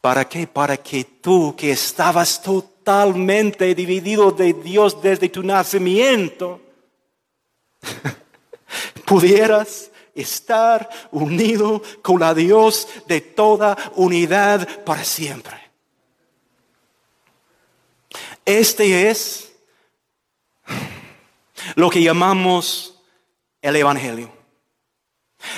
¿Para 0.00 0.28
qué? 0.28 0.46
Para 0.46 0.76
que 0.76 1.04
tú 1.04 1.54
que 1.56 1.72
estabas 1.72 2.40
totalmente 2.40 2.69
dividido 3.74 4.30
de 4.30 4.52
Dios 4.52 5.00
desde 5.02 5.28
tu 5.28 5.42
nacimiento, 5.42 6.60
pudieras 9.06 9.90
estar 10.14 10.88
unido 11.10 11.82
con 12.02 12.20
la 12.20 12.34
Dios 12.34 12.88
de 13.06 13.20
toda 13.20 13.76
unidad 13.96 14.84
para 14.84 15.04
siempre. 15.04 15.56
Este 18.44 19.10
es 19.10 19.52
lo 21.76 21.90
que 21.90 22.02
llamamos 22.02 23.00
el 23.62 23.76
Evangelio. 23.76 24.32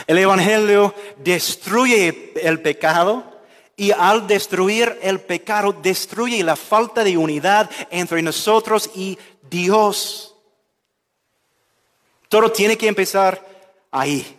El 0.07 0.19
Evangelio 0.19 0.95
destruye 1.19 2.33
el 2.43 2.61
pecado 2.61 3.32
y 3.77 3.91
al 3.91 4.27
destruir 4.27 4.99
el 5.03 5.21
pecado 5.21 5.73
destruye 5.73 6.43
la 6.43 6.57
falta 6.57 7.03
de 7.03 7.17
unidad 7.17 7.71
entre 7.91 8.23
nosotros 8.23 8.91
y 8.95 9.19
Dios. 9.51 10.35
Todo 12.29 12.51
tiene 12.51 12.77
que 12.77 12.89
empezar 12.89 13.45
ahí. 13.91 14.39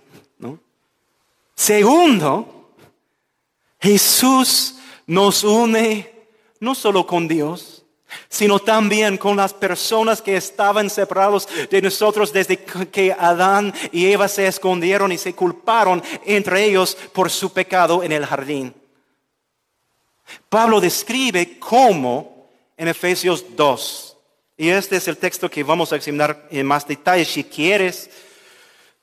Segundo, 1.56 2.72
Jesús 3.80 4.76
nos 5.06 5.44
une 5.44 6.12
no 6.60 6.74
solo 6.74 7.06
con 7.06 7.28
Dios, 7.28 7.84
sino 8.30 8.60
también 8.60 9.18
con 9.18 9.38
las 9.38 9.54
personas 9.54 10.22
que 10.22 10.36
estaban 10.38 10.90
separados 10.90 11.48
de 11.70 11.82
nosotros 11.82 12.34
desde 12.34 12.58
que 12.58 13.12
Adán 13.12 13.74
y 13.92 14.08
Eva 14.08 14.28
se 14.28 14.48
escondieron 14.48 15.12
y 15.12 15.18
se 15.18 15.34
culparon 15.34 16.02
entre 16.26 16.66
ellos 16.66 16.98
por 17.12 17.30
su 17.30 17.52
pecado 17.52 18.04
en 18.04 18.12
el 18.12 18.26
jardín. 18.26 18.74
Pablo 20.50 20.80
describe 20.80 21.60
cómo 21.60 22.48
en 22.78 22.88
Efesios 22.88 23.46
2, 23.56 24.18
y 24.58 24.70
este 24.70 24.98
es 24.98 25.08
el 25.08 25.18
texto 25.18 25.50
que 25.50 25.64
vamos 25.64 25.92
a 25.92 25.96
examinar 25.96 26.48
en 26.52 26.66
más 26.66 26.88
detalle, 26.88 27.26
si 27.26 27.44
quieres 27.44 28.10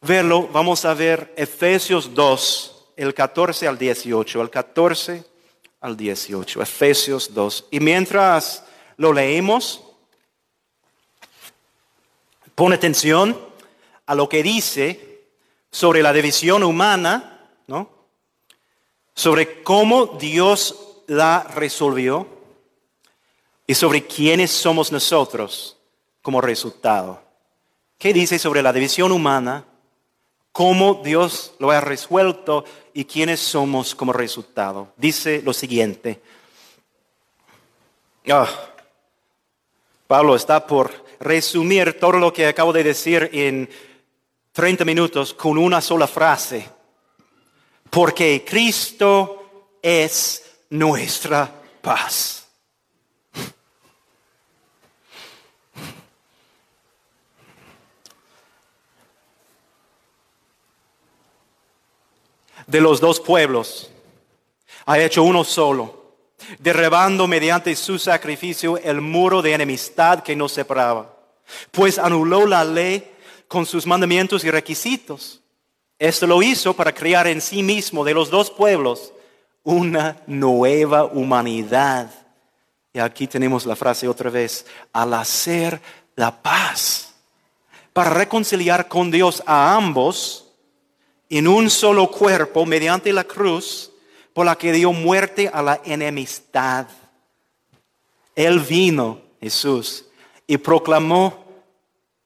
verlo, 0.01 0.49
vamos 0.49 0.85
a 0.85 0.95
ver 0.95 1.33
Efesios 1.37 2.15
2, 2.15 2.87
el 2.97 3.15
14 3.15 3.67
al 3.67 3.79
18, 3.79 4.43
el 4.43 4.51
14 4.51 5.25
al 5.81 5.97
18. 5.97 6.63
Efesios 6.63 7.35
2. 7.35 7.67
Y 7.71 7.81
mientras 7.81 8.65
lo 8.97 9.13
leemos, 9.13 9.83
pone 12.55 12.77
atención 12.77 13.39
a 14.07 14.15
lo 14.15 14.29
que 14.29 14.43
dice 14.43 15.25
sobre 15.71 16.03
la 16.03 16.13
división 16.13 16.63
humana, 16.63 17.49
¿no? 17.67 17.91
Sobre 19.15 19.63
cómo 19.63 20.07
Dios 20.07 20.90
la 21.11 21.43
resolvió 21.43 22.25
y 23.67 23.75
sobre 23.75 24.07
quiénes 24.07 24.53
somos 24.53 24.93
nosotros 24.93 25.77
como 26.23 26.41
resultado. 26.41 27.21
¿Qué 27.99 28.13
dice 28.13 28.39
sobre 28.39 28.63
la 28.63 28.73
división 28.73 29.11
humana? 29.11 29.65
¿Cómo 30.53 31.03
Dios 31.05 31.55
lo 31.59 31.73
ha 31.73 31.81
resuelto 31.81 32.65
y 32.95 33.07
quiénes 33.07 33.41
somos 33.41 33.93
como 33.97 34.13
resultado? 34.13 34.93
Dice 34.97 35.43
lo 35.43 35.53
siguiente. 35.53 36.23
Ah, 38.31 38.49
Pablo 40.07 40.37
está 40.37 40.65
por 40.65 40.93
resumir 41.19 41.99
todo 41.99 42.13
lo 42.13 42.33
que 42.33 42.47
acabo 42.47 42.73
de 42.73 42.85
decir 42.85 43.31
en 43.33 43.69
30 44.53 44.85
minutos 44.85 45.35
con 45.35 45.59
una 45.59 45.81
sola 45.81 46.07
frase. 46.07 46.71
Porque 47.91 48.45
Cristo 48.49 49.73
es 49.83 50.50
nuestra 50.71 51.53
paz. 51.83 52.37
de 62.67 62.81
los 62.81 63.01
dos 63.01 63.19
pueblos, 63.19 63.91
ha 64.87 64.97
hecho 65.01 65.25
uno 65.25 65.43
solo, 65.43 66.15
derribando 66.61 67.27
mediante 67.27 67.75
su 67.75 67.99
sacrificio 67.99 68.79
el 68.79 69.01
muro 69.01 69.43
de 69.43 69.53
enemistad 69.53 70.23
que 70.23 70.37
nos 70.37 70.53
separaba, 70.53 71.13
pues 71.73 71.99
anuló 71.99 72.47
la 72.47 72.63
ley 72.63 73.11
con 73.49 73.67
sus 73.67 73.87
mandamientos 73.87 74.45
y 74.45 74.53
requisitos. 74.53 75.41
Esto 75.99 76.29
lo 76.29 76.41
hizo 76.43 76.73
para 76.73 76.95
crear 76.95 77.27
en 77.27 77.41
sí 77.41 77.65
mismo 77.65 78.05
de 78.05 78.15
los 78.15 78.31
dos 78.31 78.53
pueblos 78.53 79.13
una 79.63 80.23
nueva 80.27 81.05
humanidad. 81.05 82.11
Y 82.93 82.99
aquí 82.99 83.27
tenemos 83.27 83.67
la 83.67 83.77
frase 83.77 84.09
otra 84.09 84.31
vez, 84.31 84.67
al 84.93 85.15
hacer 85.15 85.81
la 86.17 86.43
paz, 86.43 87.15
para 87.93 88.11
reconciliar 88.11 88.89
con 88.89 89.11
Dios 89.11 89.43
a 89.47 89.75
ambos, 89.75 90.47
en 91.29 91.47
un 91.47 91.71
solo 91.71 92.11
cuerpo 92.11 92.67
mediante 92.67 93.13
la 93.13 93.25
cruz 93.25 93.93
por 94.35 94.45
la 94.47 94.57
que 94.57 94.73
dio 94.73 94.93
muerte 94.93 95.49
a 95.53 95.63
la 95.63 95.81
enemistad. 95.85 96.87
Él 98.35 98.59
vino, 98.61 99.21
Jesús, 99.41 100.07
y 100.47 100.57
proclamó 100.59 101.45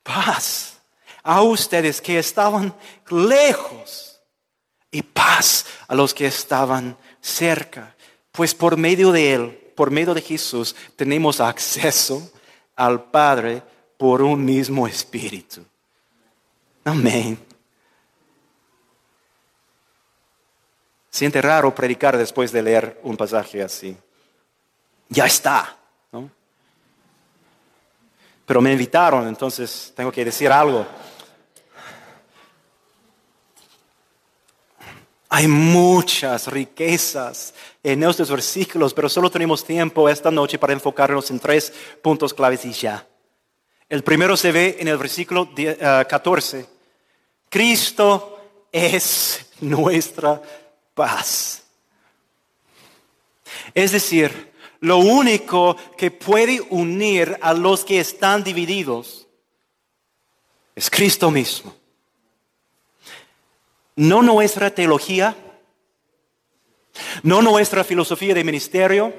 paz 0.02 0.78
a 1.22 1.42
ustedes 1.42 2.00
que 2.00 2.18
estaban 2.18 2.74
lejos 3.10 4.20
y 4.90 5.02
paz 5.02 5.66
a 5.88 5.94
los 5.94 6.14
que 6.14 6.26
estaban 6.26 6.96
cerca. 7.24 7.94
Pues 8.30 8.54
por 8.54 8.76
medio 8.76 9.10
de 9.10 9.34
Él, 9.34 9.72
por 9.74 9.90
medio 9.90 10.12
de 10.14 10.20
Jesús, 10.20 10.76
tenemos 10.94 11.40
acceso 11.40 12.30
al 12.76 13.04
Padre 13.04 13.62
por 13.96 14.20
un 14.22 14.44
mismo 14.44 14.86
espíritu. 14.86 15.64
Amén. 16.84 17.38
Siente 21.08 21.40
raro 21.40 21.74
predicar 21.74 22.18
después 22.18 22.52
de 22.52 22.62
leer 22.62 23.00
un 23.04 23.16
pasaje 23.16 23.62
así. 23.62 23.96
Ya 25.08 25.26
está. 25.26 25.76
¿no? 26.12 26.28
Pero 28.44 28.60
me 28.60 28.72
invitaron, 28.72 29.26
entonces 29.28 29.92
tengo 29.96 30.12
que 30.12 30.24
decir 30.24 30.50
algo. 30.50 30.84
Hay 35.36 35.48
muchas 35.48 36.46
riquezas 36.46 37.54
en 37.82 38.04
estos 38.04 38.30
versículos, 38.30 38.94
pero 38.94 39.08
solo 39.08 39.28
tenemos 39.28 39.64
tiempo 39.64 40.08
esta 40.08 40.30
noche 40.30 40.60
para 40.60 40.74
enfocarnos 40.74 41.28
en 41.28 41.40
tres 41.40 41.72
puntos 42.00 42.32
claves 42.32 42.64
y 42.64 42.70
ya. 42.70 43.04
El 43.88 44.04
primero 44.04 44.36
se 44.36 44.52
ve 44.52 44.76
en 44.78 44.86
el 44.86 44.96
versículo 44.96 45.50
14. 45.52 46.60
Eh, 46.60 46.66
Cristo 47.48 48.68
es 48.70 49.44
nuestra 49.60 50.40
paz. 50.94 51.64
Es 53.74 53.90
decir, 53.90 54.52
lo 54.78 54.98
único 54.98 55.76
que 55.98 56.12
puede 56.12 56.60
unir 56.70 57.36
a 57.42 57.52
los 57.52 57.84
que 57.84 57.98
están 57.98 58.44
divididos 58.44 59.26
es 60.76 60.88
Cristo 60.88 61.28
mismo. 61.32 61.74
No 63.96 64.22
nuestra 64.22 64.70
teología, 64.70 65.36
no 67.22 67.42
nuestra 67.42 67.84
filosofía 67.84 68.34
de 68.34 68.44
ministerio, 68.44 69.12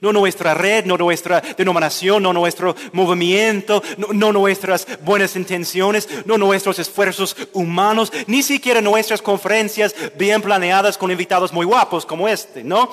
no 0.00 0.12
nuestra 0.12 0.54
red, 0.54 0.84
no 0.84 0.96
nuestra 0.96 1.40
denominación, 1.40 2.22
no 2.22 2.32
nuestro 2.32 2.74
movimiento, 2.92 3.82
no, 3.96 4.32
nuestras 4.32 4.86
buenas 5.02 5.36
intenciones, 5.36 6.08
no 6.26 6.38
nuestros 6.38 6.78
esfuerzos 6.78 7.36
humanos, 7.52 8.12
ni 8.26 8.42
siquiera 8.42 8.80
nuestras 8.80 9.20
conferencias 9.22 9.94
bien 10.16 10.42
planeadas 10.42 10.96
con 10.98 11.10
invitados 11.10 11.52
muy 11.52 11.66
guapos 11.66 12.06
como 12.06 12.28
este, 12.28 12.64
¿no? 12.64 12.90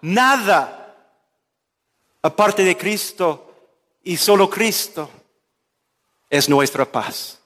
Nada 0.00 0.96
aparte 2.22 2.64
de 2.64 2.76
Cristo 2.76 3.52
y 4.04 4.16
solo 4.16 4.48
Cristo 4.48 5.10
es 6.30 6.48
nuestra 6.48 6.90
paz. 6.90 7.40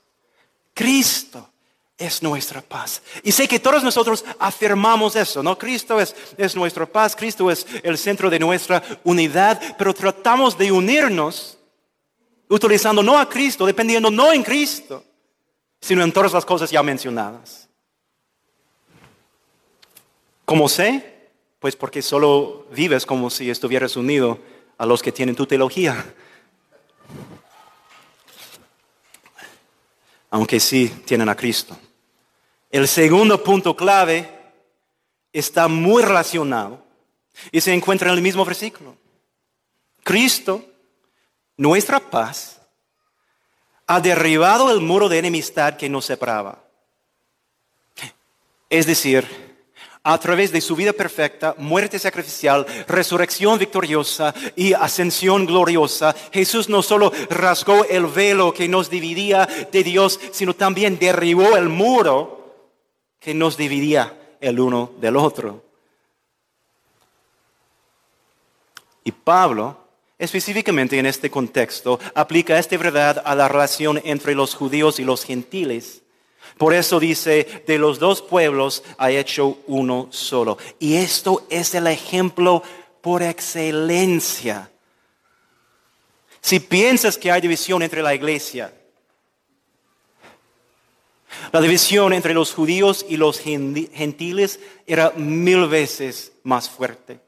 Cristo 0.72 1.50
es 1.98 2.22
nuestra 2.22 2.60
paz. 2.60 3.02
Y 3.22 3.32
sé 3.32 3.48
que 3.48 3.58
todos 3.58 3.82
nosotros 3.82 4.24
afirmamos 4.38 5.16
eso, 5.16 5.42
¿no? 5.42 5.56
Cristo 5.56 6.00
es, 6.00 6.14
es 6.36 6.54
nuestra 6.54 6.84
paz, 6.84 7.16
Cristo 7.16 7.50
es 7.50 7.66
el 7.82 7.96
centro 7.96 8.28
de 8.28 8.38
nuestra 8.38 8.82
unidad, 9.04 9.60
pero 9.78 9.94
tratamos 9.94 10.58
de 10.58 10.70
unirnos 10.70 11.58
utilizando 12.48 13.02
no 13.02 13.18
a 13.18 13.28
Cristo, 13.28 13.64
dependiendo 13.64 14.10
no 14.10 14.32
en 14.32 14.42
Cristo, 14.42 15.02
sino 15.80 16.02
en 16.02 16.12
todas 16.12 16.32
las 16.32 16.44
cosas 16.44 16.70
ya 16.70 16.82
mencionadas. 16.82 17.68
¿Cómo 20.44 20.68
sé? 20.68 21.30
Pues 21.58 21.74
porque 21.74 22.02
solo 22.02 22.66
vives 22.70 23.06
como 23.06 23.30
si 23.30 23.50
estuvieras 23.50 23.96
unido 23.96 24.38
a 24.78 24.86
los 24.86 25.02
que 25.02 25.12
tienen 25.12 25.34
tu 25.34 25.46
teología. 25.46 26.14
Aunque 30.30 30.60
sí 30.60 30.88
tienen 31.04 31.28
a 31.28 31.34
Cristo. 31.34 31.76
El 32.70 32.88
segundo 32.88 33.42
punto 33.42 33.76
clave 33.76 34.28
está 35.32 35.68
muy 35.68 36.02
relacionado 36.02 36.82
y 37.52 37.60
se 37.60 37.72
encuentra 37.72 38.10
en 38.10 38.16
el 38.16 38.22
mismo 38.22 38.44
versículo. 38.44 38.96
Cristo, 40.02 40.64
nuestra 41.56 42.00
paz, 42.00 42.60
ha 43.86 44.00
derribado 44.00 44.70
el 44.70 44.80
muro 44.80 45.08
de 45.08 45.18
enemistad 45.18 45.76
que 45.76 45.88
nos 45.88 46.04
separaba. 46.06 46.64
Es 48.68 48.86
decir, 48.86 49.46
a 50.02 50.18
través 50.18 50.52
de 50.52 50.60
su 50.60 50.74
vida 50.74 50.92
perfecta, 50.92 51.54
muerte 51.58 51.98
sacrificial, 51.98 52.66
resurrección 52.88 53.58
victoriosa 53.58 54.34
y 54.54 54.72
ascensión 54.72 55.46
gloriosa, 55.46 56.14
Jesús 56.32 56.68
no 56.68 56.82
solo 56.82 57.12
rasgó 57.30 57.84
el 57.84 58.06
velo 58.06 58.52
que 58.52 58.68
nos 58.68 58.90
dividía 58.90 59.46
de 59.70 59.82
Dios, 59.82 60.20
sino 60.32 60.54
también 60.54 60.98
derribó 60.98 61.56
el 61.56 61.68
muro 61.68 62.35
que 63.26 63.34
nos 63.34 63.56
dividía 63.56 64.36
el 64.40 64.60
uno 64.60 64.92
del 65.00 65.16
otro. 65.16 65.64
Y 69.02 69.10
Pablo, 69.10 69.76
específicamente 70.16 70.96
en 70.96 71.06
este 71.06 71.28
contexto, 71.28 71.98
aplica 72.14 72.56
esta 72.56 72.76
verdad 72.76 73.20
a 73.24 73.34
la 73.34 73.48
relación 73.48 74.00
entre 74.04 74.36
los 74.36 74.54
judíos 74.54 75.00
y 75.00 75.04
los 75.04 75.24
gentiles. 75.24 76.02
Por 76.56 76.72
eso 76.72 77.00
dice, 77.00 77.64
de 77.66 77.78
los 77.78 77.98
dos 77.98 78.22
pueblos 78.22 78.84
ha 78.96 79.10
hecho 79.10 79.58
uno 79.66 80.06
solo. 80.12 80.56
Y 80.78 80.94
esto 80.94 81.48
es 81.50 81.74
el 81.74 81.88
ejemplo 81.88 82.62
por 83.00 83.24
excelencia. 83.24 84.70
Si 86.40 86.60
piensas 86.60 87.18
que 87.18 87.32
hay 87.32 87.40
división 87.40 87.82
entre 87.82 88.04
la 88.04 88.14
iglesia, 88.14 88.72
la 91.52 91.60
división 91.60 92.12
entre 92.12 92.34
los 92.34 92.52
judíos 92.52 93.04
y 93.08 93.16
los 93.16 93.38
gentiles 93.40 94.60
era 94.86 95.12
mil 95.16 95.66
veces 95.68 96.32
más 96.42 96.68
fuerte. 96.68 97.20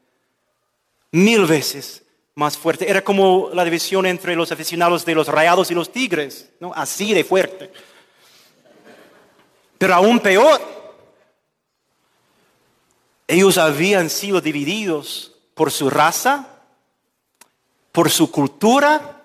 Mil 1.11 1.45
veces 1.45 2.03
más 2.35 2.57
fuerte. 2.57 2.89
Era 2.89 3.03
como 3.03 3.49
la 3.53 3.65
división 3.65 4.05
entre 4.05 4.35
los 4.35 4.51
aficionados 4.51 5.05
de 5.05 5.15
los 5.15 5.27
rayados 5.27 5.71
y 5.71 5.75
los 5.75 5.91
tigres, 5.91 6.49
¿no? 6.59 6.71
Así 6.73 7.13
de 7.13 7.23
fuerte. 7.23 7.71
Pero 9.77 9.95
aún 9.95 10.19
peor, 10.19 10.61
ellos 13.27 13.57
habían 13.57 14.09
sido 14.09 14.41
divididos 14.41 15.33
por 15.53 15.71
su 15.71 15.89
raza, 15.89 16.47
por 17.91 18.09
su 18.09 18.31
cultura, 18.31 19.23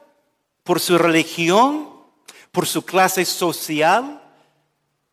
por 0.63 0.81
su 0.81 0.99
religión, 0.99 1.89
por 2.53 2.67
su 2.67 2.85
clase 2.85 3.25
social 3.25 4.21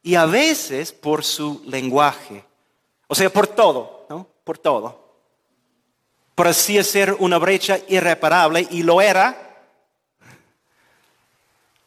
y 0.03 0.15
a 0.15 0.25
veces 0.25 0.91
por 0.91 1.23
su 1.23 1.61
lenguaje. 1.65 2.43
O 3.07 3.15
sea, 3.15 3.31
por 3.31 3.47
todo, 3.47 4.05
¿no? 4.09 4.27
Por 4.43 4.57
todo. 4.57 5.01
Por 6.35 6.47
así 6.47 6.81
ser 6.83 7.15
una 7.19 7.37
brecha 7.37 7.79
irreparable 7.87 8.67
y 8.71 8.83
lo 8.83 9.01
era 9.01 9.51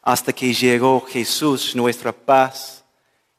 hasta 0.02 0.34
que 0.34 0.52
llegó 0.52 1.00
Jesús, 1.00 1.74
nuestra 1.74 2.12
paz, 2.12 2.84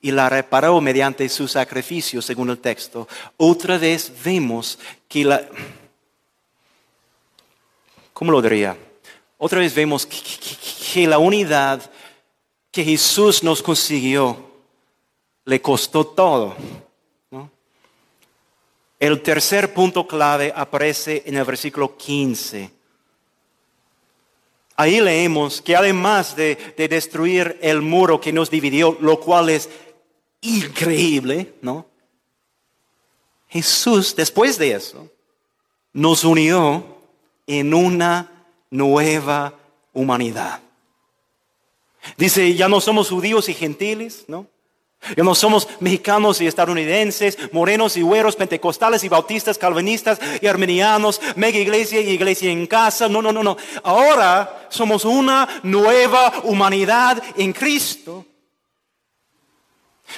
y 0.01 0.11
la 0.11 0.29
reparó 0.29 0.81
mediante 0.81 1.27
su 1.29 1.47
sacrificio, 1.47 2.21
según 2.21 2.49
el 2.49 2.59
texto. 2.59 3.07
Otra 3.37 3.77
vez 3.77 4.11
vemos 4.23 4.77
que 5.07 5.25
la... 5.25 5.47
¿Cómo 8.13 8.31
lo 8.31 8.41
diría? 8.41 8.77
Otra 9.37 9.59
vez 9.59 9.73
vemos 9.75 10.05
que, 10.05 11.07
la 11.07 11.17
unidad 11.17 11.91
que 12.71 12.83
Jesús 12.83 13.43
nos 13.43 13.61
consiguió 13.61 14.44
le 15.45 15.61
costó 15.61 16.05
todo. 16.05 16.55
El 18.99 19.21
tercer 19.21 19.73
punto 19.73 20.07
clave 20.07 20.51
aparece 20.55 21.23
en 21.25 21.37
el 21.37 21.43
versículo 21.43 21.95
15. 21.95 22.71
Ahí 24.77 24.99
leemos 24.99 25.61
que 25.61 25.75
además 25.75 26.35
de, 26.35 26.57
destruir 26.89 27.57
el 27.61 27.81
muro 27.81 28.19
que 28.19 28.33
nos 28.33 28.49
dividió, 28.49 28.97
lo 28.99 29.19
cual 29.19 29.49
es 29.49 29.69
increíble, 30.41 31.53
¿no? 31.61 31.85
Jesús, 33.47 34.15
después 34.15 34.57
de 34.57 34.71
eso, 34.71 35.09
nos 35.93 36.23
unió 36.23 36.97
en 37.47 37.73
una 37.73 38.45
nueva 38.69 39.53
humanidad. 39.93 40.61
Dice, 42.17 42.53
ya 42.53 42.67
no 42.67 42.81
somos 42.81 43.09
judíos 43.09 43.47
y 43.49 43.53
gentiles, 43.53 44.25
¿no? 44.27 44.47
Ya 45.15 45.23
no 45.23 45.35
somos 45.35 45.67
mexicanos 45.79 46.41
y 46.41 46.47
estadounidenses, 46.47 47.37
morenos 47.51 47.97
y 47.97 48.01
güeros, 48.01 48.35
pentecostales 48.35 49.03
y 49.03 49.09
bautistas, 49.09 49.57
calvinistas 49.57 50.19
y 50.41 50.47
armenianos, 50.47 51.21
mega 51.35 51.57
iglesia 51.57 52.01
y 52.01 52.09
iglesia 52.09 52.51
en 52.51 52.67
casa. 52.67 53.07
No, 53.09 53.21
no, 53.21 53.31
no, 53.31 53.43
no. 53.43 53.57
Ahora 53.83 54.67
somos 54.69 55.05
una 55.05 55.61
nueva 55.63 56.33
humanidad 56.43 57.21
en 57.37 57.53
Cristo. 57.53 58.25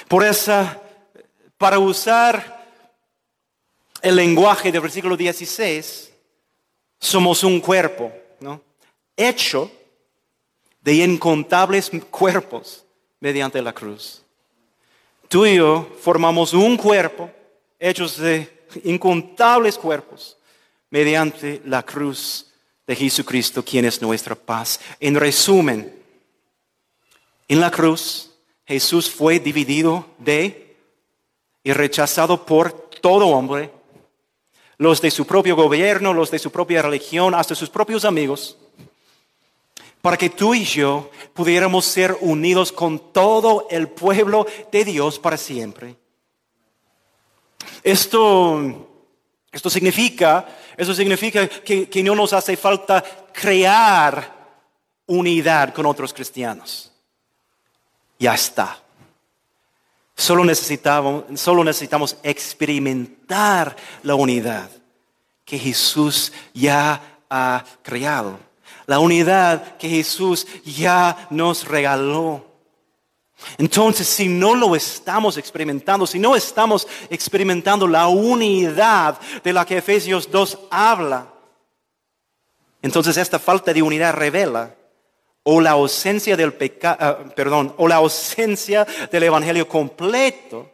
Por 0.06 0.24
eso, 0.24 0.66
para 1.56 1.78
usar 1.78 2.66
el 4.02 4.16
lenguaje 4.16 4.70
del 4.70 4.80
versículo 4.80 5.16
16, 5.16 6.12
somos 6.98 7.44
un 7.44 7.60
cuerpo, 7.60 8.12
¿no? 8.40 8.60
Hecho 9.16 9.70
de 10.80 10.94
incontables 10.94 11.90
cuerpos 12.10 12.84
mediante 13.20 13.60
la 13.60 13.72
cruz. 13.72 14.22
Tú 15.28 15.44
y 15.44 15.56
yo 15.56 15.86
formamos 16.00 16.54
un 16.54 16.76
cuerpo, 16.76 17.30
hechos 17.78 18.16
de 18.16 18.66
incontables 18.84 19.76
cuerpos, 19.76 20.38
mediante 20.90 21.60
la 21.66 21.82
cruz 21.82 22.46
de 22.86 22.96
Jesucristo, 22.96 23.62
quien 23.62 23.84
es 23.84 24.00
nuestra 24.00 24.34
paz. 24.34 24.80
En 24.98 25.14
resumen, 25.14 25.94
en 27.46 27.60
la 27.60 27.70
cruz 27.70 28.30
Jesús 28.66 29.10
fue 29.10 29.38
dividido 29.38 30.06
de 30.18 30.76
y 31.62 31.72
rechazado 31.72 32.46
por 32.46 32.72
todo 32.72 33.28
hombre, 33.28 33.70
los 34.78 35.02
de 35.02 35.10
su 35.10 35.26
propio 35.26 35.56
gobierno, 35.56 36.14
los 36.14 36.30
de 36.30 36.38
su 36.38 36.50
propia 36.50 36.80
religión, 36.80 37.34
hasta 37.34 37.54
sus 37.54 37.68
propios 37.68 38.04
amigos 38.06 38.56
para 40.00 40.16
que 40.16 40.30
tú 40.30 40.54
y 40.54 40.64
yo 40.64 41.10
pudiéramos 41.34 41.84
ser 41.84 42.16
unidos 42.20 42.72
con 42.72 43.12
todo 43.12 43.66
el 43.70 43.88
pueblo 43.88 44.46
de 44.70 44.84
Dios 44.84 45.18
para 45.18 45.36
siempre. 45.36 45.96
Esto, 47.82 48.88
esto 49.50 49.70
significa, 49.70 50.46
eso 50.76 50.94
significa 50.94 51.48
que, 51.48 51.88
que 51.88 52.02
no 52.02 52.14
nos 52.14 52.32
hace 52.32 52.56
falta 52.56 53.02
crear 53.32 54.36
unidad 55.06 55.74
con 55.74 55.86
otros 55.86 56.12
cristianos. 56.12 56.92
Ya 58.18 58.34
está. 58.34 58.78
Solo 60.16 60.44
necesitamos, 60.44 61.24
solo 61.40 61.62
necesitamos 61.62 62.16
experimentar 62.22 63.76
la 64.02 64.16
unidad 64.16 64.70
que 65.44 65.58
Jesús 65.58 66.32
ya 66.52 67.20
ha 67.30 67.64
creado 67.82 68.47
la 68.88 68.98
unidad 69.00 69.76
que 69.76 69.86
Jesús 69.86 70.46
ya 70.64 71.28
nos 71.28 71.68
regaló. 71.68 72.42
Entonces, 73.58 74.08
si 74.08 74.28
no 74.28 74.54
lo 74.54 74.74
estamos 74.74 75.36
experimentando, 75.36 76.06
si 76.06 76.18
no 76.18 76.34
estamos 76.34 76.88
experimentando 77.10 77.86
la 77.86 78.08
unidad 78.08 79.20
de 79.44 79.52
la 79.52 79.66
que 79.66 79.76
Efesios 79.76 80.30
2 80.30 80.58
habla, 80.70 81.28
entonces 82.80 83.18
esta 83.18 83.38
falta 83.38 83.74
de 83.74 83.82
unidad 83.82 84.14
revela 84.14 84.74
o 85.42 85.60
la 85.60 85.72
ausencia 85.72 86.34
del 86.34 86.56
ah, 86.84 87.18
perdón, 87.36 87.74
o 87.76 87.88
la 87.88 87.96
ausencia 87.96 88.86
del 89.12 89.24
evangelio 89.24 89.68
completo 89.68 90.66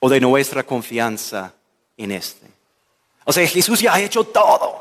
o 0.00 0.08
de 0.10 0.20
nuestra 0.20 0.64
confianza 0.64 1.54
en 1.96 2.12
este. 2.12 2.46
O 3.24 3.32
sea, 3.32 3.48
Jesús 3.48 3.80
ya 3.80 3.94
ha 3.94 4.00
hecho 4.00 4.22
todo. 4.22 4.75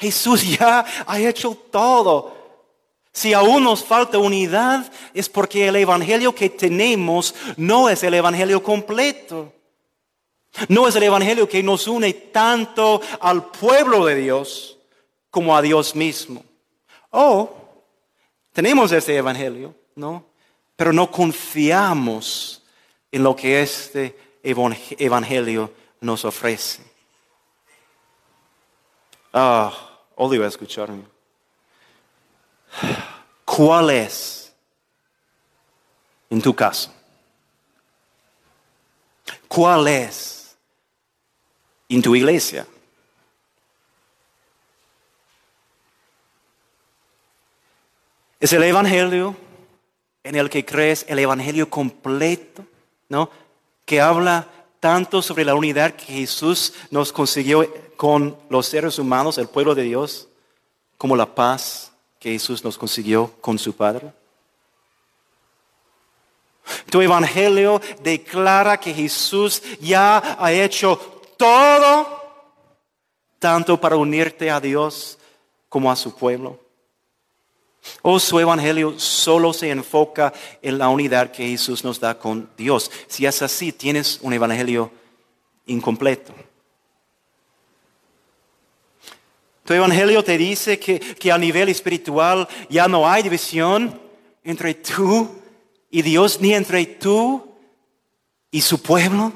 Jesús 0.00 0.58
ya 0.58 0.84
ha 1.06 1.20
hecho 1.20 1.54
todo. 1.70 2.34
Si 3.12 3.34
aún 3.34 3.64
nos 3.64 3.84
falta 3.84 4.18
unidad 4.18 4.90
es 5.12 5.28
porque 5.28 5.68
el 5.68 5.76
Evangelio 5.76 6.34
que 6.34 6.48
tenemos 6.48 7.34
no 7.56 7.88
es 7.90 8.02
el 8.02 8.14
Evangelio 8.14 8.62
completo. 8.62 9.52
No 10.68 10.88
es 10.88 10.96
el 10.96 11.02
Evangelio 11.02 11.48
que 11.48 11.62
nos 11.62 11.86
une 11.86 12.12
tanto 12.12 13.02
al 13.20 13.50
pueblo 13.50 14.06
de 14.06 14.14
Dios 14.16 14.78
como 15.30 15.54
a 15.54 15.60
Dios 15.60 15.94
mismo. 15.94 16.42
Oh, 17.10 17.50
tenemos 18.52 18.90
ese 18.92 19.16
Evangelio, 19.16 19.74
¿no? 19.96 20.24
Pero 20.76 20.92
no 20.92 21.10
confiamos 21.10 22.62
en 23.12 23.22
lo 23.22 23.36
que 23.36 23.60
este 23.60 24.16
Evangelio 24.42 25.72
nos 26.00 26.24
ofrece. 26.24 26.82
Ah. 29.32 29.89
Odio 30.22 30.44
escucharme. 30.44 31.02
¿Cuál 33.42 33.88
es, 33.88 34.52
en 36.28 36.42
tu 36.42 36.54
caso, 36.54 36.92
cuál 39.48 39.88
es 39.88 40.58
en 41.88 42.02
tu 42.02 42.14
iglesia? 42.14 42.66
Es 48.38 48.52
el 48.52 48.62
Evangelio 48.64 49.34
en 50.22 50.36
el 50.36 50.50
que 50.50 50.66
crees, 50.66 51.06
el 51.08 51.18
Evangelio 51.18 51.70
completo, 51.70 52.66
¿no? 53.08 53.30
Que 53.86 54.02
habla 54.02 54.46
tanto 54.80 55.20
sobre 55.20 55.44
la 55.44 55.54
unidad 55.54 55.94
que 55.94 56.12
Jesús 56.12 56.72
nos 56.90 57.12
consiguió 57.12 57.66
con 57.96 58.36
los 58.48 58.66
seres 58.66 58.98
humanos, 58.98 59.36
el 59.38 59.48
pueblo 59.48 59.74
de 59.74 59.82
Dios, 59.82 60.28
como 60.96 61.16
la 61.16 61.34
paz 61.34 61.92
que 62.18 62.32
Jesús 62.32 62.64
nos 62.64 62.76
consiguió 62.78 63.30
con 63.40 63.58
su 63.58 63.74
Padre. 63.74 64.12
Tu 66.90 67.00
evangelio 67.00 67.80
declara 68.02 68.78
que 68.78 68.94
Jesús 68.94 69.62
ya 69.80 70.36
ha 70.38 70.52
hecho 70.52 70.96
todo, 71.36 72.20
tanto 73.38 73.80
para 73.80 73.96
unirte 73.96 74.50
a 74.50 74.60
Dios 74.60 75.18
como 75.68 75.90
a 75.90 75.96
su 75.96 76.14
pueblo. 76.14 76.58
O 78.02 78.18
su 78.18 78.38
evangelio 78.38 78.98
solo 78.98 79.52
se 79.52 79.70
enfoca 79.70 80.32
en 80.62 80.78
la 80.78 80.88
unidad 80.88 81.30
que 81.30 81.48
Jesús 81.48 81.84
nos 81.84 82.00
da 82.00 82.18
con 82.18 82.48
Dios. 82.56 82.90
Si 83.08 83.26
es 83.26 83.42
así, 83.42 83.72
tienes 83.72 84.18
un 84.22 84.32
evangelio 84.32 84.90
incompleto. 85.66 86.34
Tu 89.64 89.74
evangelio 89.74 90.24
te 90.24 90.36
dice 90.36 90.78
que, 90.78 90.98
que 90.98 91.30
a 91.30 91.38
nivel 91.38 91.68
espiritual 91.68 92.48
ya 92.68 92.88
no 92.88 93.08
hay 93.08 93.22
división 93.22 94.00
entre 94.42 94.74
tú 94.74 95.30
y 95.90 96.02
Dios, 96.02 96.40
ni 96.40 96.54
entre 96.54 96.84
tú 96.86 97.46
y 98.50 98.60
su 98.62 98.82
pueblo. 98.82 99.32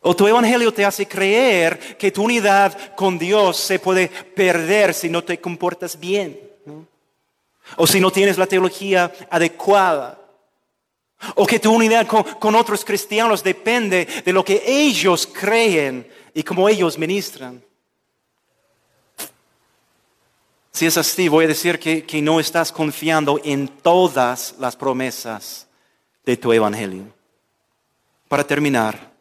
O 0.00 0.14
tu 0.16 0.26
evangelio 0.26 0.72
te 0.72 0.84
hace 0.84 1.06
creer 1.06 1.96
que 1.96 2.10
tu 2.10 2.24
unidad 2.24 2.94
con 2.94 3.18
Dios 3.18 3.56
se 3.58 3.78
puede 3.78 4.08
perder 4.08 4.92
si 4.92 5.08
no 5.08 5.22
te 5.22 5.40
comportas 5.40 5.98
bien 5.98 6.43
o 7.76 7.86
si 7.86 8.00
no 8.00 8.10
tienes 8.10 8.38
la 8.38 8.46
teología 8.46 9.12
adecuada. 9.30 10.20
O 11.36 11.46
que 11.46 11.58
tu 11.58 11.72
unidad 11.72 12.06
con, 12.06 12.54
otros 12.54 12.84
cristianos 12.84 13.42
depende 13.42 14.06
de 14.24 14.32
lo 14.32 14.44
que 14.44 14.62
ellos 14.66 15.26
creen 15.26 16.06
y 16.34 16.42
cómo 16.42 16.68
ellos 16.68 16.98
ministran. 16.98 17.62
Si 20.72 20.86
es 20.86 20.98
así, 20.98 21.28
voy 21.28 21.44
a 21.44 21.48
decir 21.48 21.78
que, 21.78 22.04
que, 22.04 22.20
no 22.20 22.40
estás 22.40 22.72
confiando 22.72 23.40
en 23.44 23.68
todas 23.68 24.56
las 24.58 24.74
promesas 24.74 25.68
de 26.26 26.36
tu 26.36 26.52
evangelio. 26.52 27.04
Para 28.28 28.44
terminar, 28.44 29.13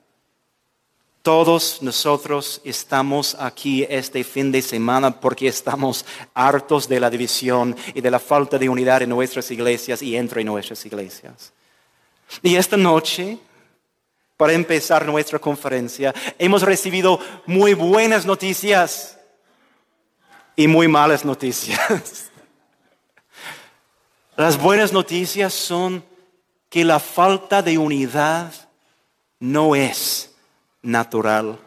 todos 1.23 1.81
nosotros 1.81 2.59
estamos 2.65 3.35
aquí 3.39 3.87
este 3.89 4.25
fin 4.25 4.51
de 4.51 4.61
semana 4.61 5.21
porque 5.21 5.47
estamos 5.47 6.05
hartos 6.33 6.89
de 6.89 6.99
la 6.99 7.09
división 7.09 7.77
y 7.95 8.01
de 8.01 8.11
la 8.11 8.19
falta 8.19 8.59
de 8.59 8.67
unidad 8.67 9.01
en 9.01 9.09
nuestras 9.09 9.49
iglesias 9.49 10.01
y 10.01 10.17
entre 10.17 10.43
nuestras 10.43 10.85
iglesias. 10.85 11.53
Y 12.41 12.57
esta 12.57 12.75
noche, 12.75 13.37
para 14.35 14.51
empezar 14.51 15.05
nuestra 15.05 15.39
conferencia, 15.39 16.13
hemos 16.37 16.61
recibido 16.61 17.17
muy 17.45 17.73
buenas 17.73 18.25
noticias 18.25 19.17
y 20.57 20.67
muy 20.67 20.89
malas 20.89 21.23
noticias. 21.23 22.31
Las 24.35 24.61
buenas 24.61 24.91
noticias 24.91 25.53
son 25.53 26.03
que 26.69 26.83
la 26.83 26.99
falta 26.99 27.61
de 27.61 27.77
unidad 27.77 28.51
no 29.39 29.73
es 29.73 30.32
natural. 30.83 31.57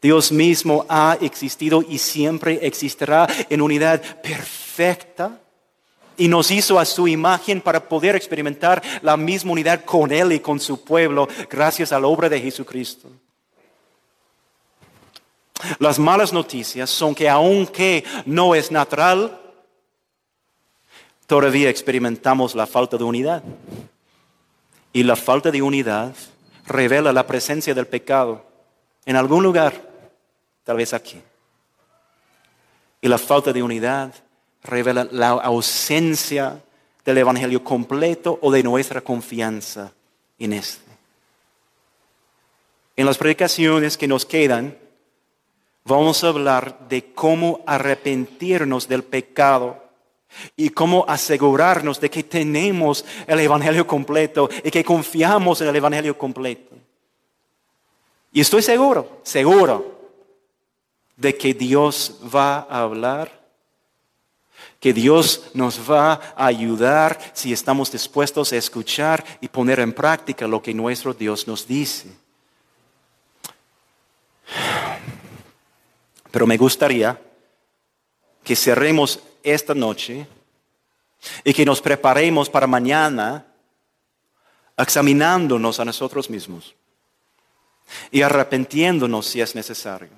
Dios 0.00 0.32
mismo 0.32 0.84
ha 0.88 1.16
existido 1.20 1.84
y 1.88 1.98
siempre 1.98 2.58
existirá 2.66 3.28
en 3.48 3.62
unidad 3.62 4.02
perfecta 4.20 5.38
y 6.16 6.26
nos 6.26 6.50
hizo 6.50 6.78
a 6.78 6.84
su 6.84 7.06
imagen 7.06 7.60
para 7.60 7.88
poder 7.88 8.16
experimentar 8.16 8.82
la 9.02 9.16
misma 9.16 9.52
unidad 9.52 9.84
con 9.84 10.10
Él 10.10 10.32
y 10.32 10.40
con 10.40 10.58
su 10.58 10.82
pueblo 10.82 11.28
gracias 11.48 11.92
a 11.92 12.00
la 12.00 12.08
obra 12.08 12.28
de 12.28 12.40
Jesucristo. 12.40 13.08
Las 15.78 15.98
malas 15.98 16.32
noticias 16.32 16.90
son 16.90 17.14
que 17.14 17.28
aunque 17.28 18.04
no 18.26 18.54
es 18.54 18.72
natural, 18.72 19.40
todavía 21.26 21.70
experimentamos 21.70 22.54
la 22.54 22.66
falta 22.66 22.96
de 22.96 23.04
unidad. 23.04 23.42
Y 24.92 25.04
la 25.04 25.16
falta 25.16 25.50
de 25.50 25.62
unidad 25.62 26.14
revela 26.72 27.12
la 27.12 27.26
presencia 27.26 27.74
del 27.74 27.86
pecado 27.86 28.44
en 29.04 29.16
algún 29.16 29.42
lugar, 29.42 29.74
tal 30.64 30.76
vez 30.76 30.94
aquí. 30.94 31.20
Y 33.00 33.08
la 33.08 33.18
falta 33.18 33.52
de 33.52 33.62
unidad 33.62 34.14
revela 34.62 35.06
la 35.10 35.30
ausencia 35.30 36.62
del 37.04 37.18
Evangelio 37.18 37.62
completo 37.64 38.38
o 38.42 38.50
de 38.50 38.62
nuestra 38.62 39.00
confianza 39.00 39.92
en 40.38 40.52
este. 40.52 40.92
En 42.96 43.06
las 43.06 43.18
predicaciones 43.18 43.96
que 43.96 44.06
nos 44.06 44.24
quedan, 44.24 44.76
vamos 45.84 46.22
a 46.22 46.28
hablar 46.28 46.88
de 46.88 47.12
cómo 47.12 47.62
arrepentirnos 47.66 48.86
del 48.86 49.02
pecado 49.02 49.82
y 50.56 50.70
cómo 50.70 51.04
asegurarnos 51.08 52.00
de 52.00 52.10
que 52.10 52.22
tenemos 52.22 53.04
el 53.26 53.40
Evangelio 53.40 53.86
completo 53.86 54.48
y 54.64 54.70
que 54.70 54.84
confiamos 54.84 55.60
en 55.60 55.68
el 55.68 55.76
Evangelio 55.76 56.16
completo. 56.16 56.76
Y 58.32 58.40
estoy 58.40 58.62
seguro, 58.62 59.20
seguro, 59.22 60.00
de 61.16 61.36
que 61.36 61.54
Dios 61.54 62.18
va 62.34 62.66
a 62.68 62.82
hablar, 62.82 63.42
que 64.80 64.92
Dios 64.92 65.50
nos 65.54 65.78
va 65.88 66.14
a 66.34 66.46
ayudar 66.46 67.18
si 67.34 67.52
estamos 67.52 67.92
dispuestos 67.92 68.52
a 68.52 68.56
escuchar 68.56 69.24
y 69.40 69.48
poner 69.48 69.80
en 69.80 69.92
práctica 69.92 70.48
lo 70.48 70.62
que 70.62 70.74
nuestro 70.74 71.12
Dios 71.14 71.46
nos 71.46 71.66
dice. 71.66 72.08
Pero 76.30 76.46
me 76.46 76.56
gustaría 76.56 77.20
que 78.42 78.56
cerremos 78.56 79.20
esta 79.42 79.74
noche 79.74 80.26
y 81.44 81.52
que 81.52 81.64
nos 81.64 81.80
preparemos 81.80 82.48
para 82.48 82.66
mañana 82.66 83.46
examinándonos 84.76 85.78
a 85.80 85.84
nosotros 85.84 86.28
mismos 86.28 86.74
y 88.10 88.22
arrepentiéndonos 88.22 89.26
si 89.26 89.40
es 89.40 89.54
necesario. 89.54 90.10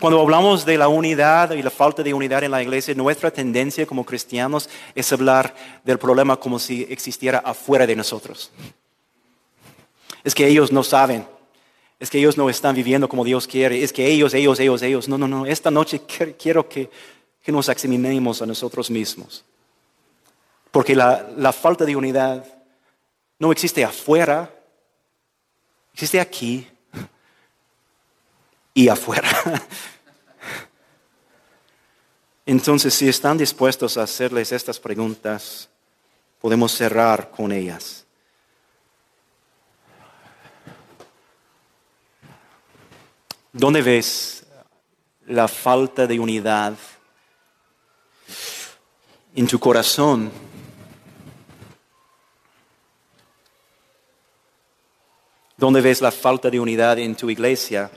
Cuando 0.00 0.20
hablamos 0.20 0.64
de 0.64 0.78
la 0.78 0.88
unidad 0.88 1.52
y 1.52 1.62
la 1.62 1.70
falta 1.70 2.02
de 2.02 2.14
unidad 2.14 2.42
en 2.42 2.50
la 2.50 2.62
iglesia, 2.62 2.94
nuestra 2.94 3.30
tendencia 3.30 3.86
como 3.86 4.04
cristianos 4.04 4.68
es 4.94 5.12
hablar 5.12 5.54
del 5.84 5.98
problema 5.98 6.36
como 6.36 6.58
si 6.58 6.86
existiera 6.88 7.38
afuera 7.38 7.86
de 7.86 7.94
nosotros. 7.94 8.50
Es 10.24 10.34
que 10.34 10.46
ellos 10.46 10.72
no 10.72 10.82
saben, 10.82 11.26
es 12.00 12.10
que 12.10 12.18
ellos 12.18 12.36
no 12.36 12.50
están 12.50 12.74
viviendo 12.74 13.08
como 13.08 13.24
Dios 13.24 13.46
quiere, 13.46 13.82
es 13.82 13.92
que 13.92 14.06
ellos, 14.06 14.34
ellos, 14.34 14.58
ellos, 14.58 14.82
ellos. 14.82 15.08
No, 15.08 15.18
no, 15.18 15.28
no, 15.28 15.46
esta 15.46 15.70
noche 15.70 16.02
quiero 16.38 16.68
que 16.68 16.90
que 17.46 17.52
nos 17.52 17.68
examinemos 17.68 18.42
a 18.42 18.46
nosotros 18.46 18.90
mismos. 18.90 19.44
Porque 20.72 20.96
la, 20.96 21.52
falta 21.52 21.84
de 21.84 21.94
unidad 21.94 22.44
no 23.38 23.52
existe 23.52 23.84
afuera, 23.84 24.52
existe 25.92 26.18
aquí 26.18 26.68
y 28.74 28.88
afuera. 28.88 29.30
Entonces, 32.46 32.92
si 32.92 33.08
están 33.08 33.38
dispuestos 33.38 33.96
a 33.96 34.02
hacerles 34.02 34.50
estas 34.50 34.80
preguntas, 34.80 35.68
podemos 36.40 36.72
cerrar 36.72 37.30
con 37.30 37.52
ellas. 37.52 38.04
¿Dónde 43.52 43.82
ves 43.82 44.44
la 45.26 45.46
falta 45.46 46.08
de 46.08 46.18
unidad 46.18 46.76
en 49.34 49.46
tu 49.46 49.58
corazón. 49.58 50.30
¿Dónde 55.56 55.80
ves 55.80 56.00
la 56.00 56.10
falta 56.10 56.50
de 56.50 56.60
unidad 56.60 56.98
en 56.98 57.14
tu 57.14 57.30
iglesia? 57.30 57.90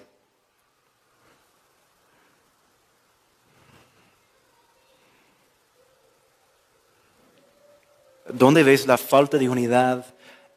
¿Dónde 8.32 8.64
ves 8.64 8.86
la 8.86 8.98
falta 8.98 9.38
de 9.38 9.50
unidad 9.50 10.06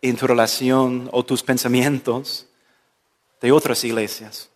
en 0.03 0.17
tu 0.17 0.27
relación 0.27 1.09
o 1.13 1.25
tus 1.25 1.43
pensamientos 1.43 2.47
de 3.41 3.51
otras 3.51 3.83
iglesias? 3.83 4.52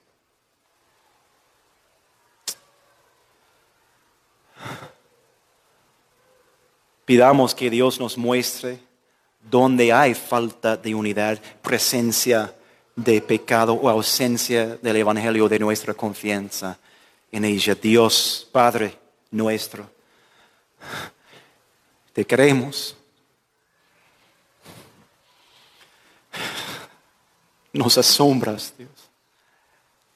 Pidamos 7.06 7.54
que 7.54 7.70
Dios 7.70 8.00
nos 8.00 8.18
muestre 8.18 8.80
dónde 9.48 9.92
hay 9.92 10.12
falta 10.12 10.76
de 10.76 10.92
unidad, 10.92 11.40
presencia 11.62 12.52
de 12.96 13.22
pecado 13.22 13.74
o 13.74 13.88
ausencia 13.88 14.76
del 14.82 14.96
Evangelio 14.96 15.48
de 15.48 15.60
nuestra 15.60 15.94
confianza 15.94 16.76
en 17.30 17.44
ella. 17.44 17.76
Dios, 17.76 18.48
Padre 18.50 18.98
nuestro, 19.30 19.88
te 22.12 22.26
queremos. 22.26 22.96
Nos 27.72 27.98
asombras, 27.98 28.74
Dios, 28.76 28.90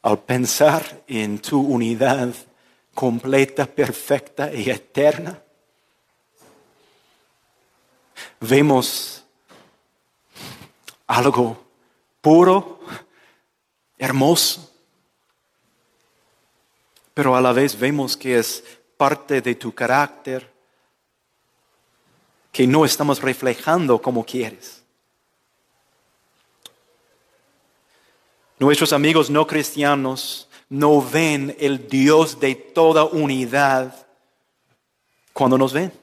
al 0.03 0.19
pensar 0.19 1.05
en 1.07 1.39
tu 1.39 1.61
unidad 1.61 2.35
completa, 2.95 3.65
perfecta 3.65 4.53
y 4.53 4.69
eterna 4.71 5.41
vemos 8.41 9.25
algo 11.07 11.63
puro, 12.21 12.81
hermoso, 13.99 14.73
pero 17.15 17.37
a 17.37 17.41
la 17.41 17.53
vez 17.53 17.79
vemos 17.79 18.17
que 18.17 18.39
es 18.39 18.65
parte 18.97 19.41
de 19.41 19.55
tu 19.55 19.75
carácter, 19.75 20.51
que 22.53 22.67
no 22.67 22.85
estamos 22.85 23.21
reflejando 23.21 24.01
como 24.01 24.25
quieres. 24.25 24.83
Nuestros 28.59 28.93
amigos 28.93 29.31
no 29.31 29.47
cristianos 29.47 30.49
no 30.69 31.03
ven 31.03 31.57
el 31.59 31.89
Dios 31.89 32.39
de 32.39 32.55
toda 32.55 33.05
unidad 33.05 34.07
cuando 35.33 35.57
nos 35.57 35.73
ven. 35.73 36.00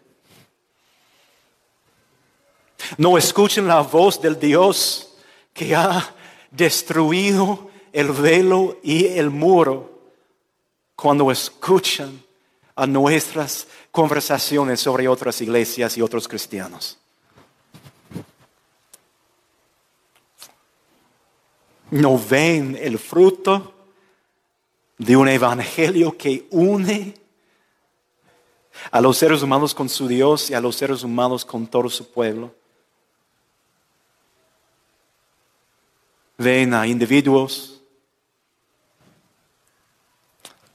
No 2.97 3.17
escuchen 3.17 3.67
la 3.67 3.81
voz 3.81 4.21
del 4.21 4.39
Dios 4.39 5.15
que 5.53 5.75
ha 5.75 6.13
destruido 6.51 7.69
el 7.91 8.11
velo 8.11 8.77
y 8.83 9.05
el 9.07 9.29
muro 9.29 9.91
cuando 10.95 11.31
escuchan 11.31 12.23
a 12.75 12.85
nuestras 12.85 13.67
conversaciones 13.91 14.79
sobre 14.79 15.07
otras 15.07 15.41
iglesias 15.41 15.97
y 15.97 16.01
otros 16.01 16.27
cristianos. 16.27 16.97
No 21.89 22.19
ven 22.19 22.77
el 22.79 22.99
fruto 22.99 23.73
de 24.97 25.15
un 25.15 25.27
evangelio 25.27 26.17
que 26.17 26.47
une 26.51 27.15
a 28.91 29.01
los 29.01 29.17
seres 29.17 29.41
humanos 29.41 29.73
con 29.73 29.89
su 29.89 30.07
Dios 30.07 30.49
y 30.49 30.53
a 30.53 30.61
los 30.61 30.75
seres 30.75 31.03
humanos 31.03 31.45
con 31.45 31.65
todo 31.67 31.89
su 31.89 32.11
pueblo. 32.11 32.53
Ven 36.37 36.73
a 36.73 36.85
individuos 36.85 37.81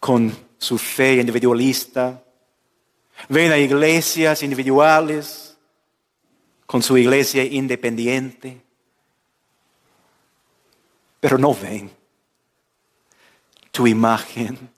con 0.01 0.37
su 0.59 0.79
fe 0.79 1.15
individualista. 1.15 2.23
Ven 3.29 3.53
a 3.53 3.59
iglesias 3.59 4.43
individuales 4.43 5.57
con 6.67 6.83
su 6.83 6.97
iglesia 6.97 7.45
independiente. 7.45 8.61
Pero 11.21 11.39
no 11.39 11.55
ven 11.55 11.91
tu 13.71 13.87
imagen 13.87 14.71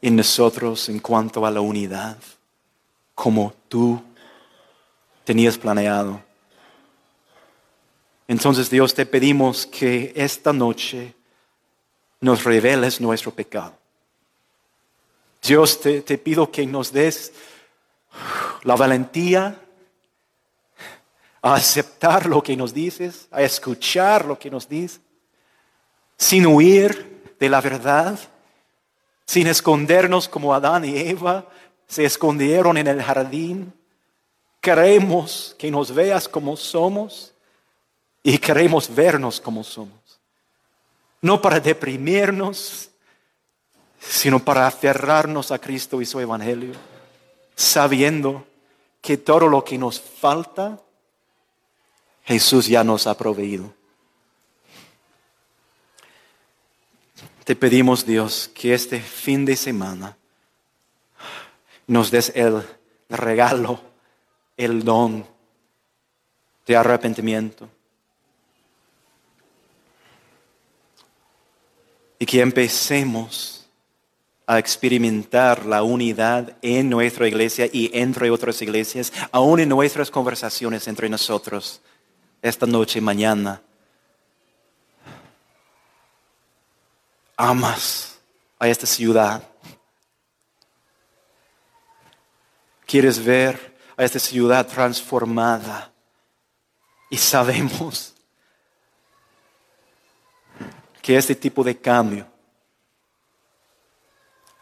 en 0.00 0.16
nosotros 0.16 0.88
en 0.88 0.98
cuanto 1.00 1.46
a 1.46 1.50
la 1.50 1.60
unidad, 1.60 2.18
como 3.14 3.54
tú 3.68 4.02
tenías 5.24 5.56
planeado. 5.56 6.22
Entonces 8.26 8.70
Dios 8.70 8.94
te 8.94 9.06
pedimos 9.06 9.66
que 9.66 10.12
esta 10.16 10.52
noche 10.52 11.14
nos 12.20 12.44
reveles 12.44 13.00
nuestro 13.00 13.32
pecado. 13.32 13.76
Dios 15.42 15.80
te, 15.80 16.00
te 16.00 16.16
pido 16.16 16.50
que 16.50 16.66
nos 16.66 16.90
des 16.90 17.32
la 18.62 18.76
valentía 18.76 19.60
a 21.42 21.54
aceptar 21.54 22.24
lo 22.24 22.42
que 22.42 22.56
nos 22.56 22.72
dices, 22.72 23.28
a 23.30 23.42
escuchar 23.42 24.24
lo 24.24 24.38
que 24.38 24.50
nos 24.50 24.66
dices, 24.66 25.02
sin 26.16 26.46
huir 26.46 27.34
de 27.38 27.50
la 27.50 27.60
verdad, 27.60 28.18
sin 29.26 29.46
escondernos 29.46 30.26
como 30.26 30.54
Adán 30.54 30.86
y 30.86 30.96
Eva 30.96 31.46
se 31.86 32.06
escondieron 32.06 32.78
en 32.78 32.86
el 32.86 33.02
jardín. 33.02 33.74
Queremos 34.62 35.54
que 35.58 35.70
nos 35.70 35.94
veas 35.94 36.26
como 36.26 36.56
somos 36.56 37.33
y 38.26 38.38
queremos 38.38 38.92
vernos 38.92 39.38
como 39.38 39.62
somos. 39.62 40.18
No 41.20 41.40
para 41.40 41.60
deprimirnos, 41.60 42.90
sino 44.00 44.42
para 44.42 44.66
aferrarnos 44.66 45.52
a 45.52 45.58
Cristo 45.58 46.00
y 46.00 46.06
su 46.06 46.18
Evangelio, 46.18 46.72
sabiendo 47.54 48.46
que 49.02 49.18
todo 49.18 49.46
lo 49.46 49.62
que 49.62 49.76
nos 49.76 50.00
falta, 50.00 50.80
Jesús 52.24 52.66
ya 52.66 52.82
nos 52.82 53.06
ha 53.06 53.16
proveído. 53.16 53.72
Te 57.44 57.54
pedimos, 57.54 58.06
Dios, 58.06 58.50
que 58.54 58.72
este 58.72 59.00
fin 59.02 59.44
de 59.44 59.54
semana 59.54 60.16
nos 61.86 62.10
des 62.10 62.32
el 62.34 62.66
regalo, 63.10 63.80
el 64.56 64.82
don 64.82 65.26
de 66.66 66.76
arrepentimiento. 66.76 67.68
Y 72.18 72.26
que 72.26 72.40
empecemos 72.40 73.68
a 74.46 74.58
experimentar 74.58 75.64
la 75.64 75.82
unidad 75.82 76.56
en 76.62 76.90
nuestra 76.90 77.26
iglesia 77.26 77.68
y 77.72 77.90
entre 77.94 78.30
otras 78.30 78.60
iglesias, 78.62 79.12
aún 79.32 79.60
en 79.60 79.68
nuestras 79.68 80.10
conversaciones 80.10 80.86
entre 80.86 81.08
nosotros, 81.08 81.80
esta 82.42 82.66
noche 82.66 82.98
y 82.98 83.02
mañana 83.02 83.62
amas 87.36 88.18
a 88.58 88.68
esta 88.68 88.86
ciudad. 88.86 89.42
Quieres 92.86 93.22
ver 93.22 93.76
a 93.96 94.04
esta 94.04 94.18
ciudad 94.18 94.66
transformada. 94.66 95.92
Y 97.10 97.16
sabemos 97.16 98.13
que 101.04 101.18
este 101.18 101.34
tipo 101.34 101.62
de 101.62 101.76
cambio 101.76 102.26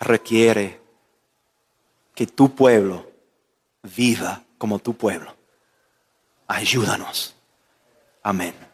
requiere 0.00 0.80
que 2.16 2.26
tu 2.26 2.52
pueblo 2.52 3.08
viva 3.84 4.42
como 4.58 4.80
tu 4.80 4.92
pueblo. 4.92 5.36
Ayúdanos. 6.48 7.36
Amén. 8.24 8.71